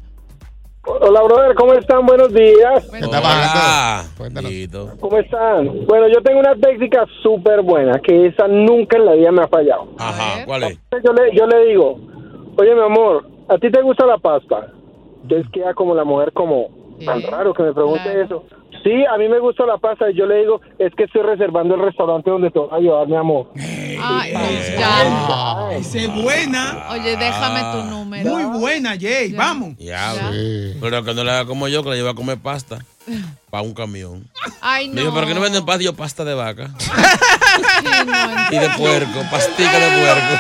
Hola, 0.84 1.22
brother, 1.24 1.56
¿cómo 1.56 1.74
están? 1.74 2.06
Buenos 2.06 2.34
días. 2.34 2.90
Hola. 3.04 4.06
¿Cómo 5.00 5.18
están? 5.20 5.86
Bueno, 5.86 6.08
yo 6.08 6.22
tengo 6.24 6.40
una 6.40 6.56
técnica 6.56 7.06
súper 7.22 7.62
buena, 7.62 8.00
que 8.00 8.28
esa 8.28 8.48
nunca 8.48 8.98
en 8.98 9.06
la 9.06 9.14
vida 9.14 9.32
me 9.32 9.44
ha 9.44 9.48
fallado. 9.48 9.90
Ajá, 10.00 10.46
¿cuál 10.46 10.64
es? 10.64 10.80
Yo 11.04 11.14
le, 11.14 11.36
yo 11.38 11.46
le 11.46 11.66
digo, 11.68 12.00
oye, 12.58 12.74
mi 12.74 12.82
amor, 12.82 13.28
¿a 13.48 13.58
ti 13.58 13.70
te 13.70 13.82
gusta 13.82 14.06
la 14.08 14.18
pasta? 14.18 14.72
Entonces 15.22 15.48
queda 15.54 15.74
como 15.76 15.94
la 15.94 16.04
mujer 16.04 16.32
como 16.34 16.70
tan 17.06 17.22
raro 17.24 17.54
que 17.54 17.64
me 17.64 17.74
pregunte 17.74 18.22
eso. 18.22 18.44
Sí, 18.84 19.06
a 19.06 19.18
mí 19.18 19.30
me 19.30 19.40
gusta 19.40 19.66
la 19.66 19.78
pasta 19.78 20.10
y 20.10 20.16
yo 20.18 20.26
le 20.26 20.40
digo, 20.40 20.60
es 20.80 20.92
que 20.96 21.04
estoy 21.04 21.22
reservando 21.22 21.76
el 21.76 21.82
restaurante 21.82 22.30
donde 22.32 22.50
te 22.50 22.58
vas 22.60 22.74
a 22.74 22.80
llevar, 22.80 23.08
mi 23.08 23.16
amor. 23.16 23.48
Ay, 23.56 24.34
ya. 24.80 25.70
Es 25.72 25.94
buena. 26.24 26.88
Oye, 26.90 27.16
déjame 27.16 27.62
tu 27.72 27.84
número. 27.90 28.30
Muy 28.32 28.60
buena, 28.60 28.96
Jay. 29.00 29.32
Vamos. 29.34 29.76
Ya, 29.78 30.14
Pero 30.82 31.04
que 31.04 31.14
no 31.14 31.24
le 31.24 31.32
haga 31.32 31.46
como 31.46 31.68
yo, 31.68 31.84
que 31.84 31.92
le 31.92 31.98
lleva 31.98 32.12
a 32.12 32.16
comer 32.16 32.40
pasta 32.40 32.80
para 33.50 33.64
un 33.64 33.74
camión. 33.74 34.28
Ay, 34.62 34.88
Me 34.90 35.02
dijo, 35.02 35.10
no. 35.10 35.16
¿pero 35.16 35.28
qué 35.28 35.34
no 35.34 35.42
venden 35.42 35.66
pasta? 35.66 35.82
Y 35.82 35.86
Yo, 35.86 35.94
pasta 35.94 36.24
de 36.24 36.34
vaca. 36.34 36.70
y 38.52 38.58
de 38.58 38.70
puerco, 38.78 39.20
pastica 39.30 39.80
de 39.80 40.02
puerco. 40.02 40.34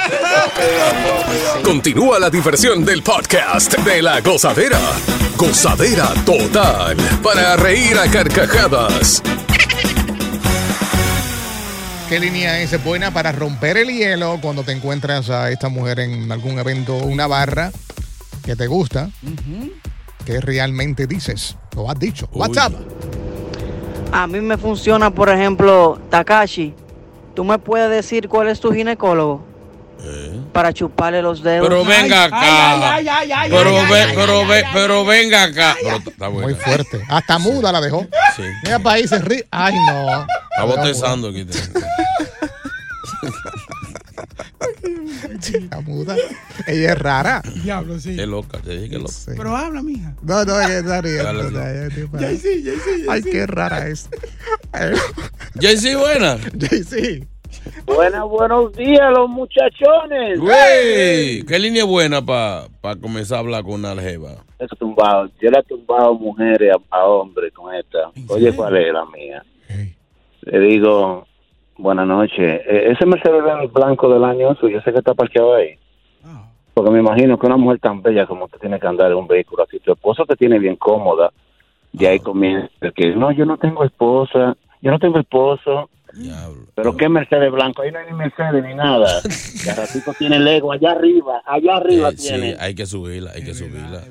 Continúa 1.63 2.19
la 2.19 2.29
diversión 2.29 2.85
del 2.85 3.03
podcast 3.03 3.77
de 3.79 4.01
la 4.01 4.21
gozadera. 4.21 4.79
Gozadera 5.41 6.13
total. 6.23 6.95
Para 7.23 7.55
reír 7.55 7.97
a 7.97 8.05
carcajadas. 8.11 9.23
¿Qué 12.07 12.19
línea 12.19 12.61
es 12.61 12.83
buena 12.83 13.09
para 13.09 13.31
romper 13.31 13.77
el 13.77 13.87
hielo 13.87 14.37
cuando 14.39 14.61
te 14.61 14.71
encuentras 14.71 15.31
a 15.31 15.49
esta 15.49 15.67
mujer 15.67 16.01
en 16.01 16.31
algún 16.31 16.59
evento, 16.59 16.95
una 16.95 17.25
barra 17.25 17.71
que 18.45 18.55
te 18.55 18.67
gusta? 18.67 19.09
¿Qué 20.27 20.41
realmente 20.41 21.07
dices? 21.07 21.57
¿Lo 21.75 21.89
has 21.89 21.97
dicho? 21.97 22.29
WhatsApp. 22.33 22.73
A 24.11 24.27
mí 24.27 24.41
me 24.41 24.59
funciona, 24.59 25.09
por 25.09 25.29
ejemplo, 25.29 25.99
Takashi. 26.11 26.75
¿Tú 27.33 27.43
me 27.43 27.57
puedes 27.57 27.89
decir 27.89 28.29
cuál 28.29 28.47
es 28.47 28.59
tu 28.59 28.71
ginecólogo? 28.71 29.50
Para 30.51 30.73
chuparle 30.73 31.21
los 31.21 31.43
dedos. 31.43 31.67
Pero 31.67 31.85
venga 31.85 32.23
acá. 32.25 32.97
Pero, 33.49 33.73
ve- 33.89 34.07
pero, 34.15 34.47
ve- 34.47 34.63
pero 34.73 35.05
venga 35.05 35.43
acá. 35.43 35.75
Pero 35.81 35.97
está 35.97 36.27
buena. 36.27 36.47
Muy 36.47 36.55
fuerte. 36.55 37.01
Hasta 37.09 37.37
muda 37.37 37.71
la 37.71 37.81
dejó. 37.81 38.07
Sí. 38.35 38.43
Mira 38.63 38.79
países 38.79 39.21
ri- 39.23 39.45
Ay, 39.51 39.75
no. 39.75 40.21
Está 40.51 40.63
botezando 40.65 41.29
aquí. 41.29 41.45
Está 45.43 45.81
muda. 45.81 46.15
Ella 46.67 46.91
es 46.93 46.97
rara. 46.99 47.41
Diablo, 47.63 47.99
sí. 47.99 48.15
Qué 48.15 48.25
loca, 48.25 48.57
te 48.59 48.71
dije 48.77 48.89
que 48.89 48.97
loca. 48.99 49.13
Pero 49.25 49.55
habla, 49.55 49.81
mija. 49.81 50.13
No, 50.21 50.43
no, 50.45 50.57
que 50.67 50.77
está 50.79 51.01
riendo. 51.01 51.23
Dale, 51.23 51.43
o 51.43 51.51
sea, 51.51 51.71
ella 51.71 51.87
es 51.87 51.95
tipo- 51.95 52.17
Jay, 52.19 52.37
sí, 52.37 52.63
Jay, 52.63 52.75
sí, 52.75 52.91
Jay, 52.91 53.05
Ay, 53.09 53.23
sí. 53.23 53.29
qué 53.31 53.47
rara 53.47 53.87
es. 53.87 54.09
Jay-Z, 55.59 55.97
buena. 55.97 56.37
Jay-Z. 56.59 57.25
Buenas, 57.85 58.23
buenos 58.23 58.73
días, 58.73 59.11
los 59.15 59.29
muchachones. 59.29 60.39
Güey, 60.39 61.43
¿qué 61.43 61.59
línea 61.59 61.83
es 61.83 61.89
buena 61.89 62.21
para 62.25 62.67
comenzar 63.01 63.37
a 63.37 63.39
hablar 63.41 63.63
con 63.63 63.73
una 63.73 63.91
aljeva? 63.91 64.43
He 64.59 64.67
tumbado, 64.67 65.29
yo 65.41 65.49
le 65.49 65.59
he 65.59 65.63
tumbado 65.63 66.13
mujeres 66.13 66.73
a, 66.73 66.97
a 66.97 67.05
hombres 67.05 67.53
con 67.53 67.73
esta. 67.73 68.11
Oye, 68.29 68.53
¿cuál 68.53 68.77
es 68.77 68.93
la 68.93 69.05
mía? 69.05 69.43
Le 70.41 70.59
digo, 70.59 71.27
buenas 71.77 72.07
noches. 72.07 72.61
Eh, 72.65 72.91
ese 72.91 73.05
Mercedes 73.05 73.43
blanco 73.71 74.11
del 74.11 74.23
año 74.23 74.55
suyo, 74.55 74.79
ese 74.79 74.91
que 74.91 74.99
está 74.99 75.13
parqueado 75.13 75.55
ahí. 75.55 75.77
Porque 76.73 76.91
me 76.91 76.99
imagino 76.99 77.37
que 77.37 77.47
una 77.47 77.57
mujer 77.57 77.79
tan 77.79 78.01
bella 78.01 78.25
como 78.25 78.45
usted 78.45 78.59
tiene 78.59 78.79
que 78.79 78.87
andar 78.87 79.11
en 79.11 79.17
un 79.17 79.27
vehículo 79.27 79.63
así. 79.63 79.79
Tu 79.79 79.91
esposo 79.91 80.25
te 80.25 80.35
tiene 80.35 80.57
bien 80.57 80.77
cómoda. 80.77 81.31
Y 81.91 82.05
ahí 82.05 82.19
comienza 82.19 82.69
el 82.79 82.93
que, 82.93 83.13
no, 83.13 83.31
yo 83.31 83.45
no 83.45 83.57
tengo 83.57 83.83
esposa, 83.83 84.55
yo 84.81 84.91
no 84.91 84.99
tengo 84.99 85.19
esposo. 85.19 85.89
Pero 86.75 86.95
qué 86.97 87.07
Mercedes 87.09 87.51
blanco, 87.51 87.81
ahí 87.81 87.91
no 87.91 87.99
hay 87.99 88.05
ni 88.07 88.13
Mercedes 88.13 88.63
ni 88.63 88.73
nada. 88.75 89.21
Ya 89.63 89.75
ratito 89.75 90.13
tiene 90.17 90.37
el 90.37 90.47
ego 90.47 90.71
allá 90.71 90.91
arriba, 90.91 91.41
allá 91.45 91.75
arriba 91.77 92.09
Eh, 92.09 92.15
sí, 92.17 92.27
tiene. 92.29 92.55
hay 92.59 92.73
que 92.73 92.85
subirla, 92.85 93.31
hay 93.31 93.43
que 93.43 93.53
subirla. 93.53 94.03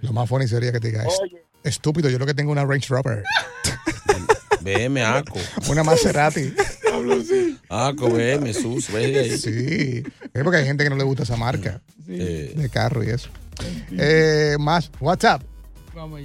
Lo 0.00 0.12
más 0.12 0.28
funny 0.28 0.46
sería 0.46 0.70
que 0.72 0.78
te 0.80 0.88
diga, 0.88 1.04
"Es- 1.04 1.20
estúpido, 1.64 2.08
yo 2.08 2.18
lo 2.18 2.26
que 2.26 2.34
tengo 2.34 2.52
una 2.52 2.64
Range 2.64 2.86
Rover. 2.88 3.22
BM 4.62 5.02
Aco. 5.02 5.38
Una 5.70 5.82
Maserati. 5.82 6.54
Aco, 7.68 8.08
BM, 8.10 8.52
sus. 8.54 8.84
Sí. 8.84 10.02
Es 10.32 10.42
porque 10.44 10.58
hay 10.58 10.64
gente 10.66 10.84
que 10.84 10.90
no 10.90 10.96
le 10.96 11.02
gusta 11.02 11.24
esa 11.24 11.36
marca 11.36 11.80
Eh, 12.08 12.52
de 12.54 12.68
carro 12.68 13.02
y 13.02 13.08
eso. 13.08 13.28
Eh, 13.90 14.56
más, 14.60 14.90
WhatsApp. 15.00 15.42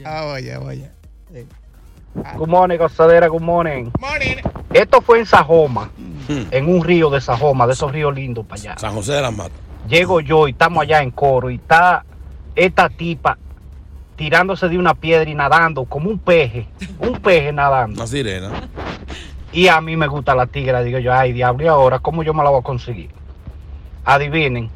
Ah, 0.05 0.25
oye, 0.33 0.55
oye. 0.57 0.91
Good 2.15 2.47
morning, 2.47 2.77
gozadera, 2.77 3.27
good 3.27 3.41
morning. 3.41 3.91
Esto 4.73 5.01
fue 5.01 5.19
en 5.19 5.25
Sajoma, 5.25 5.89
en 6.27 6.67
un 6.67 6.83
río 6.83 7.09
de 7.09 7.21
Sajoma, 7.21 7.67
de 7.67 7.73
esos 7.73 7.91
ríos 7.91 8.13
lindos 8.13 8.45
para 8.45 8.61
allá. 8.61 8.75
San 8.77 8.93
José 8.93 9.13
de 9.13 9.21
las 9.21 9.35
Matas. 9.35 9.57
Llego 9.87 10.19
yo 10.19 10.47
y 10.47 10.51
estamos 10.51 10.83
allá 10.83 11.01
en 11.01 11.11
coro 11.11 11.49
y 11.49 11.55
está 11.55 12.03
esta 12.55 12.89
tipa 12.89 13.37
tirándose 14.15 14.67
de 14.67 14.77
una 14.77 14.95
piedra 14.95 15.29
y 15.29 15.35
nadando 15.35 15.85
como 15.85 16.09
un 16.09 16.19
peje, 16.19 16.67
un 16.99 17.13
peje 17.19 17.53
nadando. 17.53 17.95
Una 17.95 18.07
sirena. 18.07 18.49
Y 19.53 19.67
a 19.69 19.79
mí 19.79 19.95
me 19.95 20.07
gusta 20.07 20.35
la 20.35 20.47
tigra, 20.47 20.81
digo 20.81 20.99
yo, 20.99 21.13
ay 21.13 21.33
diablo, 21.33 21.63
¿y 21.63 21.67
ahora 21.67 21.99
cómo 21.99 22.23
yo 22.23 22.33
me 22.33 22.43
la 22.43 22.49
voy 22.49 22.59
a 22.59 22.63
conseguir? 22.63 23.09
Adivinen. 24.03 24.69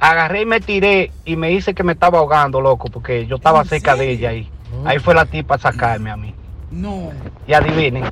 Agarré 0.00 0.42
y 0.42 0.46
me 0.46 0.60
tiré 0.60 1.12
y 1.24 1.36
me 1.36 1.52
hice 1.52 1.74
que 1.74 1.84
me 1.84 1.92
estaba 1.92 2.18
ahogando, 2.18 2.60
loco, 2.60 2.88
porque 2.90 3.26
yo 3.26 3.36
estaba 3.36 3.64
cerca 3.64 3.94
de 3.94 4.10
ella 4.10 4.30
ahí. 4.30 4.50
Ahí 4.84 4.98
fue 4.98 5.14
la 5.14 5.26
tipa 5.26 5.54
a 5.54 5.58
sacarme 5.58 6.10
a 6.10 6.16
mí. 6.16 6.34
No. 6.70 7.10
Y 7.46 7.52
adivinen, 7.52 8.04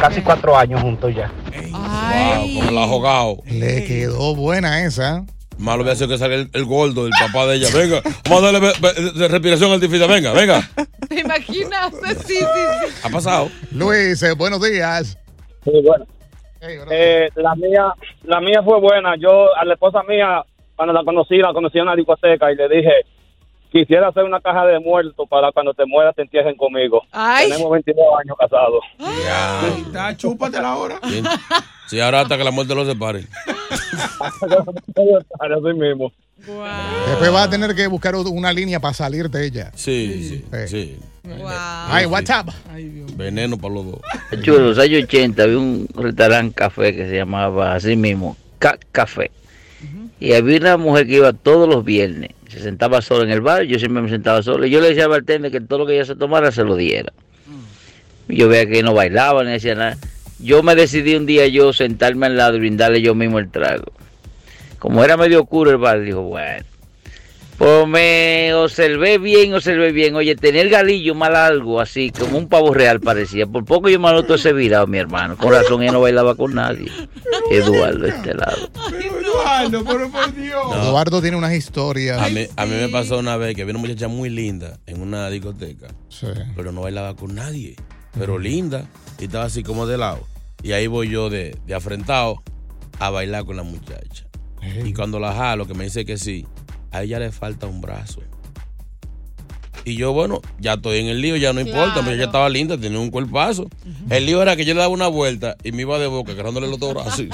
casi 0.00 0.22
cuatro 0.22 0.56
años 0.56 0.80
juntos 0.80 1.14
ya. 1.14 1.30
Wow, 1.70 2.54
como 2.60 2.70
la 2.70 2.86
jugado. 2.86 3.36
Le 3.46 3.84
quedó 3.84 4.34
buena 4.34 4.84
esa. 4.84 5.24
Malo 5.58 5.82
hubiera 5.82 5.94
sido 5.96 6.08
que 6.08 6.16
salga 6.16 6.36
el, 6.36 6.48
el 6.54 6.64
gordo, 6.64 7.06
el 7.06 7.12
papá 7.20 7.46
de 7.46 7.56
ella. 7.56 7.68
Venga, 7.74 8.00
vamos 8.24 8.42
a 8.42 8.52
darle 8.52 8.60
be- 8.60 8.80
be- 8.80 9.12
de 9.18 9.28
respiración 9.28 9.70
artificial. 9.72 10.08
Venga, 10.08 10.32
venga. 10.32 10.62
¿Te 11.08 11.20
imaginas? 11.20 11.92
Sí, 12.26 12.36
sí, 12.36 12.38
sí. 12.38 12.94
Ha 13.04 13.10
pasado. 13.10 13.50
Luis, 13.72 14.22
eh, 14.22 14.32
buenos 14.32 14.62
días. 14.62 15.18
Sí, 15.64 15.70
bueno. 15.84 16.06
Eh, 16.62 17.28
la 17.36 17.54
mía 17.54 17.92
la 18.22 18.40
mía 18.40 18.62
fue 18.64 18.80
buena. 18.80 19.16
Yo 19.18 19.54
a 19.54 19.64
la 19.66 19.74
esposa 19.74 20.02
mía, 20.08 20.42
cuando 20.76 20.94
la 20.94 21.04
conocí, 21.04 21.36
la 21.36 21.52
conocí 21.52 21.76
en 21.78 21.82
una 21.84 21.96
discoteca 21.96 22.50
y 22.50 22.56
le 22.56 22.68
dije, 22.68 22.92
quisiera 23.70 24.08
hacer 24.08 24.24
una 24.24 24.40
caja 24.40 24.66
de 24.66 24.78
muertos 24.80 25.28
para 25.28 25.52
cuando 25.52 25.72
te 25.74 25.84
mueras 25.86 26.14
te 26.14 26.22
entierren 26.22 26.56
conmigo. 26.56 27.02
Ay. 27.12 27.48
Tenemos 27.50 27.70
22 27.72 28.04
años 28.20 28.36
casados. 28.38 28.84
Ya. 29.92 30.16
chúpatela 30.16 30.72
ahora. 30.72 31.00
Sí. 31.08 31.22
Sí, 31.88 32.00
ahora 32.00 32.20
hasta 32.20 32.36
que 32.36 32.44
la 32.44 32.50
muerte 32.50 32.74
los 32.74 32.86
separe. 32.86 33.24
Así 35.40 35.74
mismo. 35.76 36.12
Después 37.08 37.32
vas 37.32 37.46
a 37.48 37.50
tener 37.50 37.74
que 37.74 37.86
buscar 37.86 38.14
una 38.14 38.52
línea 38.52 38.80
para 38.80 38.94
salir 38.94 39.28
de 39.28 39.46
ella. 39.46 39.72
Sí, 39.74 40.44
sí, 40.52 40.66
sí. 40.68 40.98
Ay, 41.88 42.06
WhatsApp. 42.06 42.48
Veneno 43.16 43.58
para 43.58 43.74
los 43.74 43.86
dos. 43.86 44.00
Chulo, 44.42 44.58
en 44.58 44.66
los 44.68 44.78
años 44.78 45.04
80 45.04 45.42
había 45.42 45.58
un 45.58 45.88
restaurante 45.94 46.54
café 46.54 46.94
que 46.94 47.08
se 47.08 47.16
llamaba 47.16 47.74
así 47.74 47.96
mismo, 47.96 48.36
Ca 48.58 48.78
Café. 48.92 49.30
Y 50.18 50.32
había 50.32 50.58
una 50.58 50.76
mujer 50.76 51.06
que 51.06 51.14
iba 51.16 51.32
todos 51.32 51.68
los 51.68 51.84
viernes. 51.84 52.30
Se 52.50 52.58
sentaba 52.58 53.00
sola 53.00 53.22
en 53.24 53.30
el 53.30 53.40
bar, 53.40 53.62
yo 53.62 53.78
siempre 53.78 54.02
me 54.02 54.08
sentaba 54.08 54.42
sola. 54.42 54.66
Y 54.66 54.70
yo 54.70 54.80
le 54.80 54.88
decía 54.88 55.04
al 55.04 55.10
bartender 55.10 55.52
que 55.52 55.60
todo 55.60 55.80
lo 55.80 55.86
que 55.86 55.94
ella 55.94 56.04
se 56.04 56.16
tomara 56.16 56.50
se 56.50 56.64
lo 56.64 56.74
diera. 56.74 57.12
Y 58.28 58.36
Yo 58.36 58.48
veía 58.48 58.66
que 58.66 58.82
no 58.82 58.92
bailaba 58.92 59.44
ni 59.44 59.54
hacía 59.54 59.76
nada. 59.76 59.96
Yo 60.40 60.62
me 60.62 60.74
decidí 60.74 61.14
un 61.14 61.26
día 61.26 61.46
yo 61.46 61.72
sentarme 61.72 62.26
al 62.26 62.36
lado 62.36 62.56
y 62.56 62.60
brindarle 62.60 63.02
yo 63.02 63.14
mismo 63.14 63.38
el 63.38 63.50
trago. 63.50 63.92
Como 64.80 65.04
era 65.04 65.16
medio 65.16 65.42
oscuro 65.42 65.70
el 65.70 65.76
bar, 65.76 66.00
dijo, 66.00 66.22
bueno, 66.22 66.64
Pues 67.60 67.86
me 67.86 68.54
observé 68.54 69.18
bien, 69.18 69.52
observé 69.52 69.92
bien. 69.92 70.14
Oye, 70.16 70.34
tener 70.34 70.64
el 70.64 70.70
galillo 70.70 71.14
más 71.14 71.30
largo, 71.30 71.78
así, 71.78 72.10
como 72.10 72.38
un 72.38 72.48
pavo 72.48 72.72
real 72.72 73.00
parecía. 73.00 73.46
Por 73.46 73.66
poco 73.66 73.90
yo 73.90 74.00
me 74.00 74.10
noto 74.10 74.34
ese 74.36 74.54
virado, 74.54 74.86
mi 74.86 74.96
hermano. 74.96 75.36
Con 75.36 75.52
razón, 75.52 75.82
ella 75.82 75.92
no 75.92 76.00
bailaba 76.00 76.34
con 76.36 76.54
nadie. 76.54 76.90
Eduardo, 77.50 78.06
este 78.06 78.32
lado. 78.32 78.70
Eduardo, 78.98 79.84
pero 79.84 80.10
por 80.10 80.34
Dios. 80.34 80.74
Eduardo 80.74 81.20
tiene 81.20 81.36
unas 81.36 81.52
historias. 81.52 82.18
A 82.22 82.30
mí, 82.30 82.46
a 82.56 82.64
mí 82.64 82.74
me 82.76 82.88
pasó 82.88 83.18
una 83.18 83.36
vez 83.36 83.54
que 83.54 83.64
vi 83.66 83.70
una 83.72 83.78
muchacha 83.80 84.08
muy 84.08 84.30
linda 84.30 84.78
en 84.86 85.02
una 85.02 85.28
discoteca, 85.28 85.88
Sí. 86.08 86.28
pero 86.56 86.72
no 86.72 86.80
bailaba 86.80 87.14
con 87.14 87.34
nadie, 87.34 87.76
pero 88.18 88.38
linda, 88.38 88.86
y 89.18 89.24
estaba 89.24 89.44
así 89.44 89.62
como 89.62 89.86
de 89.86 89.98
lado. 89.98 90.26
Y 90.62 90.72
ahí 90.72 90.86
voy 90.86 91.10
yo 91.10 91.28
de, 91.28 91.54
de 91.66 91.74
afrentado 91.74 92.42
a 92.98 93.10
bailar 93.10 93.44
con 93.44 93.56
la 93.56 93.64
muchacha. 93.64 94.24
Y 94.84 94.92
cuando 94.94 95.18
la 95.18 95.32
jalo, 95.34 95.66
que 95.66 95.74
me 95.74 95.84
dice 95.84 96.04
que 96.06 96.16
sí, 96.18 96.46
a 96.90 97.02
ella 97.02 97.18
le 97.18 97.32
falta 97.32 97.66
un 97.66 97.80
brazo. 97.80 98.20
Y 99.84 99.96
yo, 99.96 100.12
bueno, 100.12 100.42
ya 100.58 100.74
estoy 100.74 100.98
en 100.98 101.06
el 101.06 101.22
lío, 101.22 101.36
ya 101.36 101.52
no 101.54 101.60
importa, 101.60 102.00
pero 102.04 102.10
ella 102.12 102.26
estaba 102.26 102.48
linda, 102.50 102.76
tenía 102.76 102.98
un 102.98 103.10
cuerpazo. 103.10 103.66
El 104.10 104.26
lío 104.26 104.42
era 104.42 104.54
que 104.54 104.64
yo 104.66 104.74
le 104.74 104.80
daba 104.80 104.92
una 104.92 105.08
vuelta 105.08 105.56
y 105.64 105.72
me 105.72 105.82
iba 105.82 105.98
de 105.98 106.06
boca, 106.06 106.32
agarrándole 106.32 106.68
los 106.68 106.78
dos 106.78 106.92
brazos. 106.92 107.22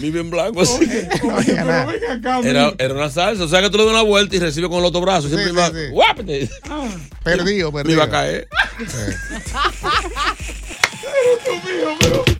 Mi 0.00 0.10
bien 0.10 0.30
blanco 0.30 0.62
así. 0.62 0.78
Era, 2.42 2.72
era 2.78 2.94
una 2.94 3.10
salsa. 3.10 3.44
O 3.44 3.48
sea 3.48 3.60
que 3.60 3.68
tú 3.68 3.76
le 3.76 3.84
das 3.84 3.92
una 3.92 4.00
vuelta 4.02 4.34
y 4.34 4.38
recibes 4.38 4.70
con 4.70 4.78
el 4.78 4.86
otro 4.86 5.02
brazo. 5.02 5.28
Siempre 5.28 5.48
Sí, 5.48 5.52
iba, 5.52 5.66
sí, 5.68 5.74
sí. 6.46 6.50
Perdido, 7.22 7.70
Me 7.70 7.82
perdido. 7.82 7.96
iba 7.96 8.04
a 8.04 8.10
caer. 8.10 8.48